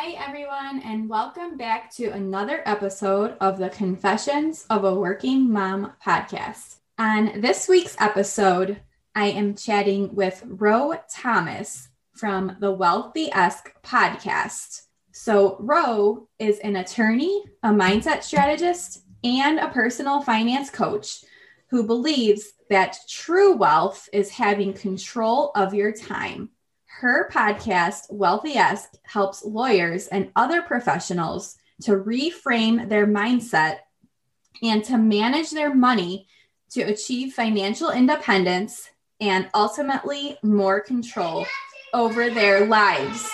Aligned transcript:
Hi, 0.00 0.12
everyone, 0.24 0.80
and 0.84 1.08
welcome 1.08 1.56
back 1.56 1.92
to 1.96 2.10
another 2.10 2.62
episode 2.64 3.36
of 3.40 3.58
the 3.58 3.68
Confessions 3.68 4.64
of 4.70 4.84
a 4.84 4.94
Working 4.94 5.50
Mom 5.50 5.92
podcast. 6.00 6.76
On 7.00 7.40
this 7.40 7.66
week's 7.66 7.96
episode, 7.98 8.80
I 9.16 9.30
am 9.30 9.56
chatting 9.56 10.14
with 10.14 10.44
Ro 10.46 10.94
Thomas 11.12 11.88
from 12.12 12.56
the 12.60 12.70
Wealthy 12.70 13.32
Esque 13.32 13.74
podcast. 13.82 14.82
So, 15.10 15.56
Ro 15.58 16.28
is 16.38 16.60
an 16.60 16.76
attorney, 16.76 17.42
a 17.64 17.70
mindset 17.70 18.22
strategist, 18.22 19.02
and 19.24 19.58
a 19.58 19.66
personal 19.66 20.22
finance 20.22 20.70
coach 20.70 21.24
who 21.70 21.82
believes 21.82 22.52
that 22.70 22.98
true 23.08 23.56
wealth 23.56 24.08
is 24.12 24.30
having 24.30 24.74
control 24.74 25.50
of 25.56 25.74
your 25.74 25.90
time 25.90 26.50
her 27.00 27.30
podcast, 27.30 28.10
Wealthy 28.10 28.56
Esque, 28.56 28.94
helps 29.04 29.44
lawyers 29.44 30.08
and 30.08 30.32
other 30.34 30.62
professionals 30.62 31.56
to 31.82 31.92
reframe 31.92 32.88
their 32.88 33.06
mindset 33.06 33.78
and 34.64 34.82
to 34.82 34.98
manage 34.98 35.52
their 35.52 35.72
money 35.72 36.26
to 36.70 36.82
achieve 36.82 37.34
financial 37.34 37.90
independence 37.90 38.90
and 39.20 39.48
ultimately 39.54 40.38
more 40.42 40.80
control 40.80 41.46
over 41.94 42.30
their 42.30 42.66
lives. 42.66 43.30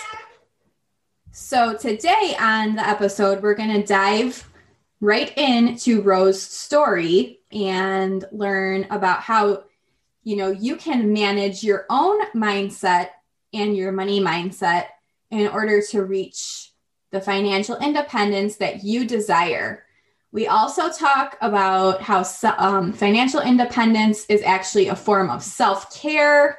So, 1.33 1.75
today 1.75 2.37
on 2.39 2.77
the 2.77 2.87
episode, 2.87 3.42
we're 3.42 3.55
going 3.55 3.81
to 3.81 3.87
dive 3.87 4.47
right 5.01 5.33
into 5.39 6.03
Rose's 6.03 6.42
story 6.42 7.41
and 7.51 8.23
learn 8.31 8.87
about 8.91 9.20
how 9.20 9.65
you 10.23 10.37
know 10.37 10.51
you 10.51 10.77
can 10.77 11.15
manage 11.15 11.65
your 11.65 11.87
own 11.89 12.27
mindset 12.33 13.09
and 13.55 13.77
your 13.77 13.92
money 13.92 14.20
mindset 14.20 14.86
in 15.30 15.48
order 15.48 15.83
to 15.91 16.05
reach 16.05 16.72
the 17.10 17.20
financial 17.20 17.77
independence 17.77 18.56
that 18.56 18.83
you 18.83 19.06
desire. 19.06 19.84
We 20.33 20.48
also 20.48 20.91
talk 20.91 21.38
about 21.41 22.02
how 22.02 22.24
um, 22.58 22.92
financial 22.92 23.41
independence 23.41 24.27
is 24.27 24.42
actually 24.42 24.88
a 24.88 24.96
form 24.96 25.30
of 25.30 25.42
self 25.42 25.94
care 25.94 26.58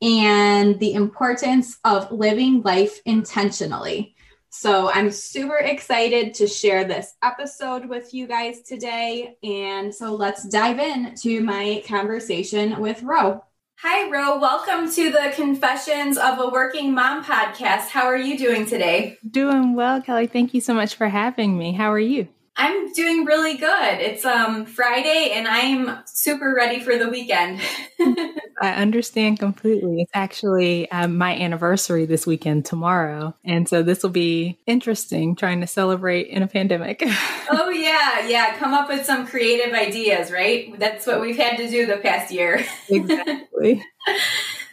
and 0.00 0.78
the 0.78 0.94
importance 0.94 1.78
of 1.84 2.10
living 2.12 2.62
life 2.62 3.00
intentionally. 3.04 4.14
So, 4.48 4.90
I'm 4.92 5.10
super 5.10 5.56
excited 5.56 6.34
to 6.34 6.46
share 6.46 6.84
this 6.84 7.14
episode 7.22 7.86
with 7.86 8.14
you 8.14 8.26
guys 8.26 8.62
today. 8.62 9.36
And 9.42 9.94
so, 9.94 10.14
let's 10.14 10.48
dive 10.48 10.78
in 10.78 11.14
to 11.22 11.40
my 11.40 11.82
conversation 11.86 12.80
with 12.80 13.02
Ro. 13.02 13.42
Hi, 13.82 14.10
Ro. 14.10 14.38
Welcome 14.38 14.92
to 14.92 15.10
the 15.10 15.32
Confessions 15.34 16.18
of 16.18 16.38
a 16.38 16.50
Working 16.50 16.92
Mom 16.92 17.24
podcast. 17.24 17.88
How 17.88 18.04
are 18.04 18.16
you 18.16 18.36
doing 18.36 18.66
today? 18.66 19.16
Doing 19.26 19.74
well, 19.74 20.02
Kelly. 20.02 20.26
Thank 20.26 20.52
you 20.52 20.60
so 20.60 20.74
much 20.74 20.94
for 20.94 21.08
having 21.08 21.56
me. 21.56 21.72
How 21.72 21.90
are 21.90 21.98
you? 21.98 22.28
I'm 22.56 22.92
doing 22.92 23.24
really 23.24 23.56
good. 23.56 24.00
It's 24.00 24.24
um 24.24 24.66
Friday 24.66 25.30
and 25.32 25.48
I'm 25.48 25.98
super 26.06 26.54
ready 26.54 26.80
for 26.80 26.96
the 26.96 27.08
weekend. 27.08 27.60
I 28.60 28.74
understand 28.74 29.38
completely. 29.38 30.02
It's 30.02 30.10
actually 30.12 30.90
um, 30.90 31.16
my 31.16 31.34
anniversary 31.34 32.04
this 32.04 32.26
weekend 32.26 32.66
tomorrow. 32.66 33.34
And 33.42 33.66
so 33.66 33.82
this 33.82 34.02
will 34.02 34.10
be 34.10 34.58
interesting 34.66 35.34
trying 35.34 35.62
to 35.62 35.66
celebrate 35.66 36.26
in 36.26 36.42
a 36.42 36.46
pandemic. 36.46 37.02
oh, 37.50 37.70
yeah. 37.70 38.26
Yeah. 38.26 38.56
Come 38.58 38.74
up 38.74 38.90
with 38.90 39.06
some 39.06 39.26
creative 39.26 39.72
ideas, 39.72 40.30
right? 40.30 40.78
That's 40.78 41.06
what 41.06 41.22
we've 41.22 41.38
had 41.38 41.56
to 41.56 41.70
do 41.70 41.86
the 41.86 41.96
past 41.96 42.30
year. 42.30 42.62
exactly. 42.90 43.82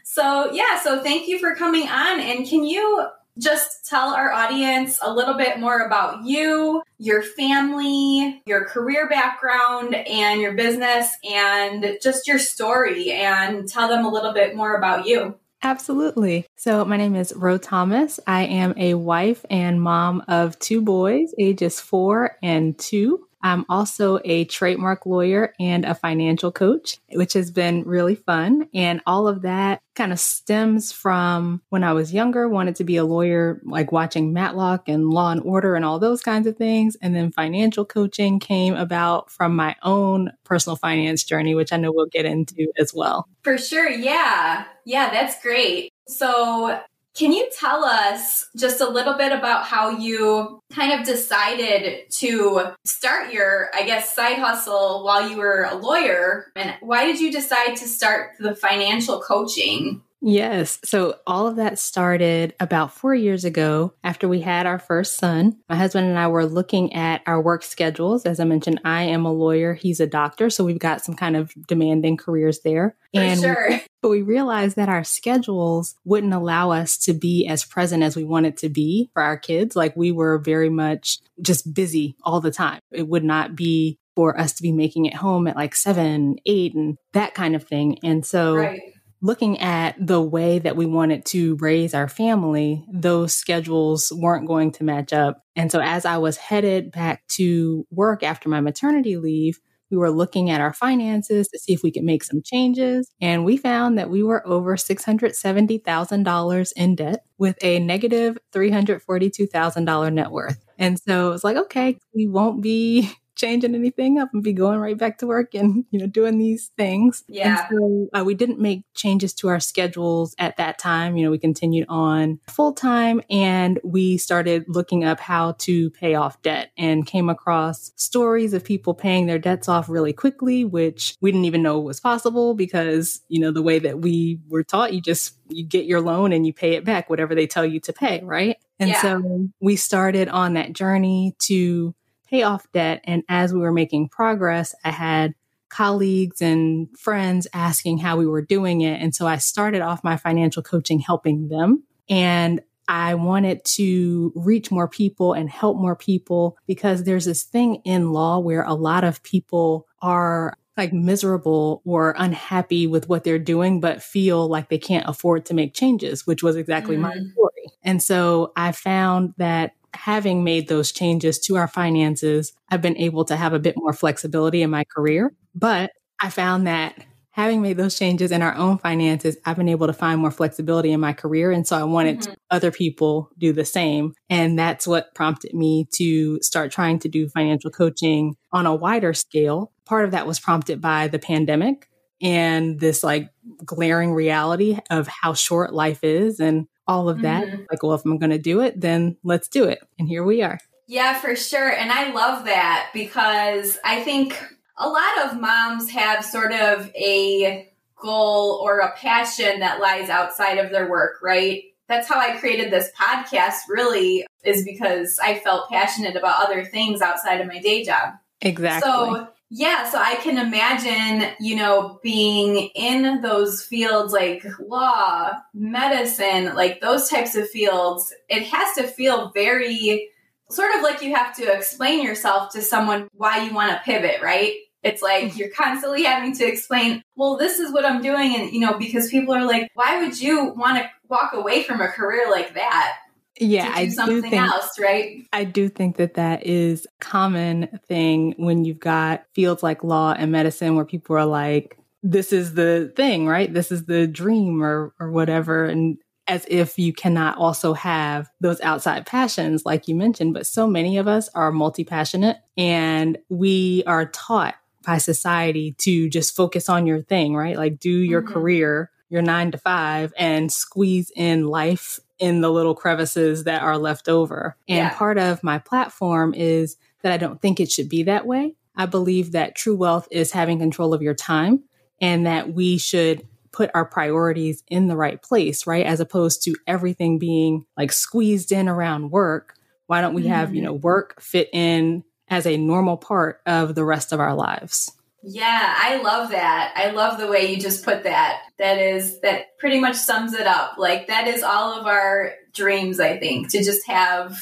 so, 0.04 0.52
yeah. 0.52 0.82
So 0.82 1.02
thank 1.02 1.30
you 1.30 1.40
for 1.40 1.56
coming 1.56 1.88
on. 1.88 2.20
And 2.20 2.46
can 2.46 2.66
you 2.66 3.08
just 3.38 3.86
tell 3.86 4.14
our 4.14 4.32
audience 4.32 5.00
a 5.02 5.14
little 5.14 5.36
bit 5.36 5.60
more 5.60 5.86
about 5.86 6.26
you, 6.26 6.82
your 6.98 7.22
family, 7.22 8.42
your 8.46 8.66
career 8.66 9.08
background, 9.10 9.96
and 9.96 10.42
your 10.42 10.54
business, 10.54 11.10
and 11.24 11.98
just 12.02 12.28
your 12.28 12.40
story, 12.40 13.12
and 13.12 13.68
tell 13.68 13.88
them 13.88 14.06
a 14.06 14.10
little 14.10 14.34
bit 14.34 14.56
more 14.56 14.76
about 14.76 15.06
you. 15.06 15.36
Absolutely. 15.64 16.46
So, 16.56 16.86
my 16.86 16.98
name 16.98 17.16
is 17.16 17.34
Ro 17.36 17.58
Thomas. 17.58 18.20
I 18.28 18.44
am 18.44 18.74
a 18.78 18.94
wife 18.94 19.44
and 19.50 19.82
mom 19.82 20.24
of 20.28 20.58
two 20.60 20.82
boys, 20.82 21.34
ages 21.40 21.80
four 21.80 22.38
and 22.44 22.78
two. 22.78 23.27
I'm 23.42 23.66
also 23.70 24.20
a 24.24 24.46
trademark 24.46 25.06
lawyer 25.06 25.54
and 25.60 25.86
a 25.86 25.96
financial 25.96 26.52
coach, 26.52 26.98
which 27.12 27.34
has 27.34 27.52
been 27.52 27.84
really 27.84 28.16
fun. 28.16 28.68
And 28.74 29.02
all 29.06 29.28
of 29.28 29.44
that 29.44 29.82
kind 29.96 30.12
of 30.12 30.20
stems 30.20 30.92
from 30.92 31.62
when 31.70 31.84
I 31.84 31.94
was 31.94 32.14
younger, 32.14 32.48
wanted 32.48 32.76
to 32.78 32.84
be 32.84 32.98
a 32.98 33.06
lawyer, 33.06 33.62
like 33.64 33.92
watching 33.92 34.34
Matlock 34.34 34.88
and 34.88 35.10
Law 35.10 35.32
and 35.32 35.42
Order 35.42 35.76
and 35.76 35.86
all 35.86 36.00
those 36.00 36.22
kinds 36.22 36.48
of 36.48 36.58
things. 36.58 36.96
And 37.02 37.16
then 37.16 37.32
financial 37.32 37.86
coaching 37.86 38.40
came 38.40 38.76
about 38.76 39.30
from 39.32 39.56
my 39.56 39.76
own 39.84 40.32
personal 40.44 40.76
finance 40.76 41.24
journey, 41.24 41.56
which 41.56 41.74
I 41.74 41.78
know 41.78 41.92
we'll 41.92 42.08
get 42.08 42.26
into 42.26 42.72
as 42.80 42.94
well. 42.94 43.28
For 43.44 43.58
sure. 43.58 43.90
Yeah. 43.90 44.66
Yeah, 44.86 45.10
that's 45.10 45.42
great. 45.42 45.92
So 46.08 46.80
can 47.18 47.34
you 47.34 47.50
tell 47.58 47.84
us 47.84 48.48
just 48.56 48.80
a 48.80 48.88
little 48.88 49.16
bit 49.18 49.32
about 49.32 49.66
how 49.66 49.90
you 49.90 50.62
kind 50.72 51.00
of 51.00 51.06
decided 51.06 52.10
to 52.12 52.74
start 52.86 53.34
your, 53.34 53.70
I 53.74 53.84
guess, 53.84 54.14
side 54.14 54.38
hustle 54.38 55.04
while 55.04 55.28
you 55.30 55.38
were 55.38 55.64
a 55.64 55.76
lawyer? 55.76 56.52
And 56.56 56.76
why 56.82 57.06
did 57.06 57.20
you 57.20 57.32
decide 57.32 57.76
to 57.78 57.88
start 57.88 58.32
the 58.40 58.56
financial 58.56 59.20
coaching? 59.22 60.04
Yes. 60.22 60.80
So 60.84 61.16
all 61.28 61.48
of 61.48 61.58
that 61.58 61.80
started 61.80 62.56
about 62.60 62.94
four 62.94 63.14
years 63.14 63.46
ago 63.46 63.94
after 64.04 64.28
we 64.28 64.42
had 64.42 64.66
our 64.66 64.80
first 64.80 65.18
son. 65.18 65.58
My 65.70 65.76
husband 65.76 66.08
and 66.08 66.18
I 66.18 66.28
were 66.28 66.46
looking 66.46 66.94
at 66.94 67.22
our 67.28 67.42
work 67.42 67.64
schedules. 67.64 68.26
As 68.26 68.40
I 68.40 68.44
mentioned, 68.44 68.82
I 68.84 69.04
am 69.04 69.26
a 69.26 69.32
lawyer, 69.32 69.74
he's 69.74 70.00
a 70.00 70.08
doctor. 70.08 70.50
So 70.50 70.64
we've 70.64 70.80
got 70.80 71.04
some 71.04 71.16
kind 71.16 71.36
of 71.36 71.54
demanding 71.68 72.18
careers 72.18 72.62
there. 72.62 72.96
For 73.14 73.22
and 73.22 73.40
sure. 73.40 73.68
We, 73.70 73.84
but 74.02 74.10
we 74.10 74.22
realized 74.22 74.76
that 74.76 74.90
our 74.90 75.04
schedules 75.04 75.96
wouldn't 76.04 76.34
allow 76.34 76.72
us 76.72 76.98
to 77.00 77.14
be 77.14 77.48
as 77.48 77.64
present 77.64 78.04
as 78.04 78.16
we 78.16 78.24
wanted 78.24 78.58
to 78.58 78.70
be 78.70 79.10
for 79.14 79.22
our 79.22 79.38
kids. 79.38 79.76
Like 79.76 79.96
we 79.96 80.12
were 80.12 80.40
very 80.40 80.70
much 80.70 81.20
just 81.42 81.74
busy 81.74 82.16
all 82.24 82.42
the 82.42 82.52
time. 82.52 82.80
It 82.92 83.08
would 83.08 83.24
not 83.24 83.56
be 83.56 84.00
for 84.16 84.40
us 84.40 84.54
to 84.54 84.64
be 84.64 84.72
making 84.72 85.06
it 85.06 85.14
home 85.14 85.46
at 85.46 85.56
like 85.56 85.76
seven, 85.76 86.38
eight, 86.48 86.74
and 86.74 86.98
that 87.14 87.36
kind 87.36 87.56
of 87.56 87.64
thing. 87.64 88.00
And 88.04 88.26
so 88.26 88.56
right 88.56 88.82
looking 89.22 89.60
at 89.60 89.96
the 90.00 90.22
way 90.22 90.60
that 90.60 90.76
we 90.76 90.86
wanted 90.86 91.26
to 91.26 91.56
raise 91.58 91.94
our 91.94 92.08
family, 92.08 92.86
those 92.92 93.34
schedules 93.34 94.12
weren't 94.16 94.48
going 94.48 94.72
to 94.74 94.84
match 94.84 95.14
up. 95.14 95.44
And 95.56 95.72
so 95.72 95.80
as 95.82 96.06
I 96.06 96.18
was 96.18 96.38
headed 96.38 96.92
back 96.92 97.26
to 97.30 97.86
work 97.90 98.24
after 98.24 98.50
my 98.50 98.62
maternity 98.62 99.18
leave, 99.18 99.60
we 99.90 99.98
were 99.98 100.12
looking 100.12 100.50
at 100.50 100.62
our 100.62 100.74
finances 100.74 101.48
to 101.48 101.60
see 101.60 101.74
if 101.74 101.82
we 101.82 101.92
could 101.92 102.04
make 102.04 102.24
some 102.24 102.42
changes. 102.44 103.10
And 103.22 103.46
we 103.46 103.58
found 103.58 103.98
that 103.98 104.10
we 104.10 104.22
were 104.22 104.46
over 104.46 104.76
$670,000 104.76 106.74
in 106.76 106.96
debt 106.96 107.24
with 107.38 107.58
a 107.62 107.80
negative 107.80 108.38
$342,000 108.54 110.14
net 110.14 110.32
worth. 110.32 110.64
And 110.78 111.00
so 111.00 111.30
it 111.30 111.32
was 111.32 111.44
like, 111.44 111.58
okay, 111.58 111.98
we 112.14 112.28
won't 112.28 112.62
be 112.62 113.12
changing 113.38 113.76
anything 113.76 114.20
up 114.20 114.30
and 114.34 114.44
be 114.44 114.54
going 114.54 114.80
right 114.80 114.98
back 114.98 115.20
to 115.20 115.28
work 115.28 115.54
and 115.54 115.86
you 115.92 116.00
know 116.00 116.08
doing 116.08 116.38
these 116.38 116.72
things. 116.78 117.24
Yeah. 117.28 117.68
And 117.70 117.78
so 117.80 118.20
uh, 118.20 118.24
we 118.24 118.34
didn't 118.34 118.60
make 118.60 118.84
changes 118.94 119.34
to 119.36 119.48
our 119.48 119.60
schedules 119.60 120.36
at 120.38 120.58
that 120.58 120.80
time. 120.80 121.16
You 121.16 121.26
know, 121.26 121.32
we 121.32 121.38
continued 121.38 121.86
on 121.90 122.40
full 122.48 122.74
time 122.74 123.22
and 123.30 123.80
we 123.84 124.18
started 124.18 124.66
looking 124.68 125.04
up 125.04 125.20
how 125.20 125.54
to 125.60 125.90
pay 125.92 126.16
off 126.16 126.42
debt 126.42 126.72
and 126.78 127.06
came 127.06 127.30
across 127.30 127.92
stories 127.96 128.54
of 128.54 128.64
people 128.64 128.94
paying 128.94 129.28
their 129.28 129.40
debts 129.40 129.70
off 129.70 129.90
really 129.90 130.14
quickly, 130.14 130.66
which 130.66 131.16
we 131.22 131.32
didn't 131.32 131.46
even 131.46 131.64
know 131.64 131.80
was 131.80 132.00
possible 132.00 132.54
because 132.54 133.22
you 133.30 133.40
know 133.40 133.52
the 133.52 133.62
way 133.62 133.80
that 133.80 134.00
we 134.00 134.40
were 134.50 134.64
taught, 134.64 134.94
you 134.94 135.02
just 135.02 135.36
you 135.50 135.66
get 135.66 135.86
your 135.86 136.02
loan 136.02 136.34
and 136.34 136.46
you 136.46 136.54
pay 136.54 136.74
it 136.74 136.84
back 136.84 137.10
whatever 137.10 137.36
they 137.36 137.48
tell 137.48 137.66
you 137.66 137.80
to 137.82 137.94
pay, 137.94 138.22
right? 138.24 138.58
And 138.80 138.90
yeah. 138.90 139.02
so 139.02 139.50
we 139.60 139.76
started 139.76 140.30
on 140.30 140.54
that 140.54 140.74
journey 140.74 141.36
to 141.40 141.96
pay 142.30 142.44
off 142.44 142.72
debt. 142.72 143.02
And 143.04 143.24
as 143.30 143.54
we 143.54 143.60
were 143.60 143.72
making 143.72 144.10
progress, 144.10 144.76
I 144.84 144.92
had 144.92 145.34
colleagues 145.70 146.42
and 146.42 146.88
friends 146.98 147.48
asking 147.54 147.98
how 147.98 148.18
we 148.18 148.26
were 148.26 148.42
doing 148.42 148.82
it. 148.82 149.02
And 149.02 149.14
so 149.14 149.28
I 149.28 149.38
started 149.38 149.82
off 149.82 150.04
my 150.04 150.18
financial 150.18 150.64
coaching 150.64 151.00
helping 151.00 151.50
them. 151.50 151.84
And 152.10 152.62
I 152.88 153.16
wanted 153.16 153.66
to 153.66 154.32
reach 154.36 154.72
more 154.72 154.88
people 154.88 155.34
and 155.34 155.50
help 155.50 155.78
more 155.78 155.96
people 155.96 156.58
because 156.68 157.04
there's 157.04 157.26
this 157.26 157.44
thing 157.44 157.82
in 157.84 158.14
law 158.14 158.40
where 158.40 158.64
a 158.64 158.74
lot 158.74 159.04
of 159.04 159.22
people 159.24 159.88
are 160.02 160.58
like 160.78 160.94
miserable 160.94 161.82
or 161.86 162.14
unhappy 162.18 162.88
with 162.88 163.10
what 163.10 163.24
they're 163.24 163.40
doing, 163.40 163.82
but 163.82 164.04
feel 164.04 164.48
like 164.48 164.70
they 164.70 164.78
can't 164.78 165.10
afford 165.10 165.46
to 165.48 165.54
make 165.54 165.74
changes, 165.74 166.26
which 166.26 166.44
was 166.44 166.56
exactly 166.56 166.96
mm. 166.96 167.02
my 167.02 167.14
story. 167.14 167.68
And 167.84 168.02
so 168.02 168.54
I 168.56 168.72
found 168.72 169.34
that 169.38 169.74
having 169.94 170.44
made 170.44 170.68
those 170.68 170.92
changes 170.92 171.40
to 171.40 171.56
our 171.56 171.68
finances, 171.68 172.54
I've 172.70 172.82
been 172.82 172.98
able 172.98 173.26
to 173.26 173.36
have 173.36 173.54
a 173.54 173.60
bit 173.60 173.76
more 173.78 173.94
flexibility 173.94 174.62
in 174.62 174.70
my 174.70 174.84
career. 174.84 175.34
But 175.56 175.92
I 176.22 176.30
found 176.30 176.68
that 176.68 176.96
having 177.38 177.62
made 177.62 177.78
those 177.78 177.98
changes 177.98 178.32
in 178.32 178.42
our 178.42 178.56
own 178.56 178.80
finances, 178.80 179.38
I've 179.46 179.58
been 179.58 179.70
able 179.70 179.86
to 179.86 179.94
find 179.94 180.20
more 180.20 180.32
flexibility 180.32 180.92
in 180.92 181.00
my 181.00 181.14
career. 181.14 181.52
And 181.52 181.68
so 181.68 181.78
I 181.78 181.84
wanted 181.84 182.22
mm-hmm. 182.22 182.34
other 182.50 182.72
people 182.72 183.30
do 183.38 183.54
the 183.54 183.64
same. 183.64 184.14
And 184.28 184.58
that's 184.58 184.88
what 184.88 185.14
prompted 185.14 185.54
me 185.54 185.88
to 185.96 186.42
start 186.42 186.72
trying 186.72 186.98
to 187.00 187.10
do 187.10 187.30
financial 187.30 187.70
coaching 187.70 188.36
on 188.52 188.66
a 188.66 188.74
wider 188.74 189.14
scale. 189.14 189.72
Part 189.86 190.06
of 190.06 190.12
that 190.12 190.26
was 190.26 190.40
prompted 190.40 190.82
by 190.82 191.10
the 191.10 191.20
pandemic 191.20 191.88
and 192.24 192.80
this 192.80 193.04
like 193.04 193.30
glaring 193.64 194.14
reality 194.14 194.80
of 194.90 195.08
how 195.08 195.34
short 195.34 195.74
life 195.74 196.04
is 196.04 196.40
and 196.40 196.68
all 196.88 197.10
of 197.10 197.22
that. 197.22 197.46
Mm-hmm. 197.46 197.64
Like, 197.70 197.84
well, 197.84 197.94
if 197.94 198.06
I'm 198.06 198.18
going 198.18 198.32
to 198.32 198.38
do 198.38 198.62
it, 198.62 198.80
then 198.80 199.18
let's 199.24 199.48
do 199.48 199.66
it. 199.66 199.80
And 200.00 200.08
here 200.08 200.24
we 200.24 200.42
are. 200.42 200.60
Yeah, 200.88 201.20
for 201.20 201.36
sure. 201.36 201.70
And 201.70 201.92
I 201.92 202.12
love 202.12 202.46
that 202.46 202.90
because 202.94 203.78
I 203.84 204.04
think 204.04 204.42
a 204.78 204.88
lot 204.88 205.26
of 205.26 205.40
moms 205.40 205.90
have 205.90 206.24
sort 206.24 206.54
of 206.54 206.90
a 206.96 207.70
goal 207.98 208.62
or 208.64 208.80
a 208.80 208.96
passion 208.96 209.60
that 209.60 209.82
lies 209.82 210.10
outside 210.10 210.60
of 210.60 210.72
their 210.72 210.90
work, 210.90 211.20
right? 211.22 211.64
That's 211.90 212.08
how 212.08 212.20
I 212.20 212.38
created 212.38 212.72
this 212.72 212.92
podcast, 213.00 213.62
really, 213.70 214.26
is 214.44 214.64
because 214.64 215.20
I 215.22 215.40
felt 215.40 215.70
passionate 215.70 216.16
about 216.16 216.44
other 216.44 216.64
things 216.64 217.02
outside 217.02 217.42
of 217.42 217.48
my 217.48 217.60
day 217.60 217.84
job. 217.84 218.14
Exactly. 218.42 218.90
So, 218.90 219.28
yeah, 219.50 219.90
so 219.90 219.98
I 219.98 220.16
can 220.16 220.38
imagine, 220.38 221.34
you 221.40 221.56
know, 221.56 222.00
being 222.04 222.70
in 222.76 223.22
those 223.22 223.64
fields 223.64 224.12
like 224.12 224.44
law, 224.60 225.32
medicine, 225.54 226.54
like 226.54 226.82
those 226.82 227.10
types 227.10 227.36
of 227.36 227.50
fields. 227.50 228.14
It 228.28 228.44
has 228.44 228.76
to 228.76 228.84
feel 228.84 229.32
very 229.34 230.10
sort 230.50 230.76
of 230.76 230.82
like 230.82 231.02
you 231.02 231.16
have 231.16 231.36
to 231.38 231.52
explain 231.52 232.04
yourself 232.04 232.52
to 232.54 232.62
someone 232.62 233.08
why 233.14 233.46
you 233.46 233.54
want 233.54 233.72
to 233.72 233.84
pivot, 233.84 234.22
right? 234.22 234.54
It's 234.84 235.02
like 235.02 235.26
mm-hmm. 235.26 235.38
you're 235.38 235.50
constantly 235.50 236.04
having 236.04 236.36
to 236.36 236.46
explain, 236.46 237.02
well, 237.16 237.38
this 237.38 237.60
is 237.60 237.74
what 237.74 237.86
I'm 237.86 238.02
doing. 238.02 238.36
And, 238.36 238.52
you 238.52 238.60
know, 238.60 238.78
because 238.78 239.10
people 239.10 239.34
are 239.34 239.46
like, 239.46 239.70
why 239.76 240.02
would 240.04 240.20
you 240.20 240.54
want 240.56 240.78
to 240.78 240.90
walk 241.08 241.32
away 241.34 241.64
from 241.64 241.82
a 241.82 241.88
career 241.88 242.30
like 242.30 242.54
that? 242.56 242.98
Yeah, 243.40 243.72
I 243.74 243.86
do 243.86 244.22
think, 244.22 244.34
else, 244.34 244.80
right? 244.80 245.28
I 245.34 245.44
do 245.44 245.70
think 245.70 245.98
that 245.98 246.16
that 246.16 246.46
is 246.46 246.86
a 246.86 247.04
common 247.04 247.80
thing 247.88 248.34
when 248.38 248.66
you've 248.66 248.80
got 248.80 249.26
fields 249.34 249.64
like 249.64 249.84
law 249.84 250.14
and 250.18 250.32
medicine 250.32 250.76
where 250.76 250.86
people 250.86 251.16
are 251.16 251.26
like, 251.26 251.78
this 252.04 252.32
is 252.32 252.54
the 252.54 252.92
thing, 252.96 253.28
right? 253.28 253.54
This 253.54 253.72
is 253.72 253.86
the 253.86 254.08
dream 254.08 254.64
or, 254.64 254.94
or 255.00 255.12
whatever. 255.12 255.66
And 255.66 255.98
as 256.28 256.46
if 256.50 256.78
you 256.78 256.94
cannot 256.94 257.38
also 257.38 257.74
have 257.74 258.30
those 258.42 258.60
outside 258.62 259.06
passions, 259.06 259.66
like 259.66 259.88
you 259.88 259.96
mentioned. 259.96 260.34
But 260.34 260.48
so 260.48 260.68
many 260.68 260.98
of 260.98 261.08
us 261.08 261.30
are 261.34 261.52
multi 261.52 261.84
passionate 261.84 262.38
and 262.58 263.18
we 263.30 263.84
are 263.88 264.08
taught 264.08 264.56
by 264.86 264.98
society 264.98 265.74
to 265.80 266.10
just 266.10 266.36
focus 266.36 266.70
on 266.70 266.86
your 266.86 267.02
thing, 267.02 267.36
right? 267.36 267.58
Like 267.58 267.80
do 267.80 267.90
your 267.90 268.22
mm-hmm. 268.22 268.34
career, 268.34 268.92
your 269.10 269.22
nine 269.22 269.52
to 269.52 269.58
five, 269.58 270.14
and 270.18 270.52
squeeze 270.52 271.12
in 271.16 271.46
life 271.46 272.00
in 272.20 272.42
the 272.42 272.52
little 272.52 272.76
crevices 272.76 273.44
that 273.44 273.62
are 273.62 273.78
left 273.78 274.10
over. 274.10 274.56
And 274.68 274.78
yeah. 274.78 274.94
part 274.94 275.18
of 275.18 275.44
my 275.44 275.60
platform 275.60 276.34
is 276.34 276.78
that 277.02 277.12
I 277.12 277.18
don't 277.18 277.42
think 277.42 277.60
it 277.60 277.72
should 277.72 277.90
be 277.90 278.04
that 278.04 278.26
way. 278.26 278.56
I 278.76 278.86
believe 278.86 279.32
that 279.32 279.56
true 279.56 279.76
wealth 279.76 280.08
is 280.12 280.32
having 280.32 280.60
control 280.60 280.94
of 280.94 281.02
your 281.02 281.14
time 281.14 281.64
and 282.00 282.26
that 282.26 282.54
we 282.54 282.78
should 282.78 283.28
put 283.52 283.72
our 283.74 283.86
priorities 283.86 284.64
in 284.68 284.88
the 284.88 284.96
right 284.96 285.22
place, 285.22 285.66
right? 285.66 285.86
As 285.86 286.00
opposed 286.00 286.44
to 286.44 286.56
everything 286.68 287.18
being 287.18 287.66
like 287.76 287.92
squeezed 287.92 288.52
in 288.52 288.70
around 288.70 289.10
work. 289.10 289.56
Why 289.88 290.02
don't 290.02 290.14
we 290.14 290.28
have, 290.28 290.54
you 290.54 290.62
mm-hmm. 290.62 290.66
know, 290.66 290.74
work 290.74 291.22
fit 291.22 291.50
in 291.54 292.04
as 292.28 292.46
a 292.46 292.58
normal 292.58 292.98
part 292.98 293.42
of 293.46 293.74
the 293.74 293.86
rest 293.86 294.12
of 294.12 294.20
our 294.20 294.36
lives. 294.36 294.92
Yeah, 295.30 295.76
I 295.78 296.02
love 296.02 296.32
that. 296.32 296.74
I 296.78 296.92
love 296.92 297.20
the 297.20 297.28
way 297.28 297.52
you 297.52 297.60
just 297.60 297.84
put 297.84 298.04
that. 298.04 298.44
That 298.60 298.78
is 298.78 299.20
that 299.20 299.58
pretty 299.60 299.78
much 299.78 299.96
sums 299.96 300.34
it 300.34 300.48
up. 300.48 300.78
Like 300.78 301.08
that 301.08 301.28
is 301.28 301.44
all 301.44 301.78
of 301.78 301.86
our 301.86 302.34
dreams, 302.54 303.02
I 303.02 303.18
think, 303.18 303.50
to 303.50 303.62
just 303.62 303.86
have 303.88 304.38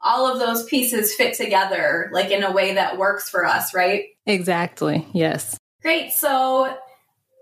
all 0.00 0.32
of 0.32 0.38
those 0.38 0.62
pieces 0.64 1.12
fit 1.12 1.34
together 1.34 2.08
like 2.12 2.30
in 2.30 2.44
a 2.44 2.52
way 2.52 2.74
that 2.74 2.98
works 2.98 3.28
for 3.28 3.44
us, 3.44 3.74
right? 3.74 4.04
Exactly. 4.26 5.04
Yes. 5.12 5.58
Great. 5.82 6.12
So, 6.12 6.72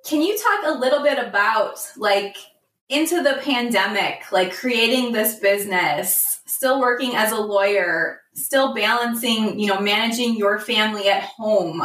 can 0.07 0.23
you 0.23 0.39
talk 0.39 0.65
a 0.65 0.79
little 0.79 1.03
bit 1.03 1.19
about 1.19 1.79
like 1.99 2.37
into 2.89 3.23
the 3.23 3.41
pandemic, 3.43 4.31
like 4.33 4.55
creating 4.55 5.13
this 5.13 5.39
business, 5.39 6.41
still 6.47 6.81
working 6.81 7.15
as 7.15 7.33
a 7.33 7.37
lawyer, 7.37 8.21
still 8.35 8.75
balancing, 8.75 9.59
you 9.59 9.67
know, 9.67 9.81
managing 9.81 10.37
your 10.37 10.59
family 10.59 11.09
at 11.09 11.25
home. 11.25 11.83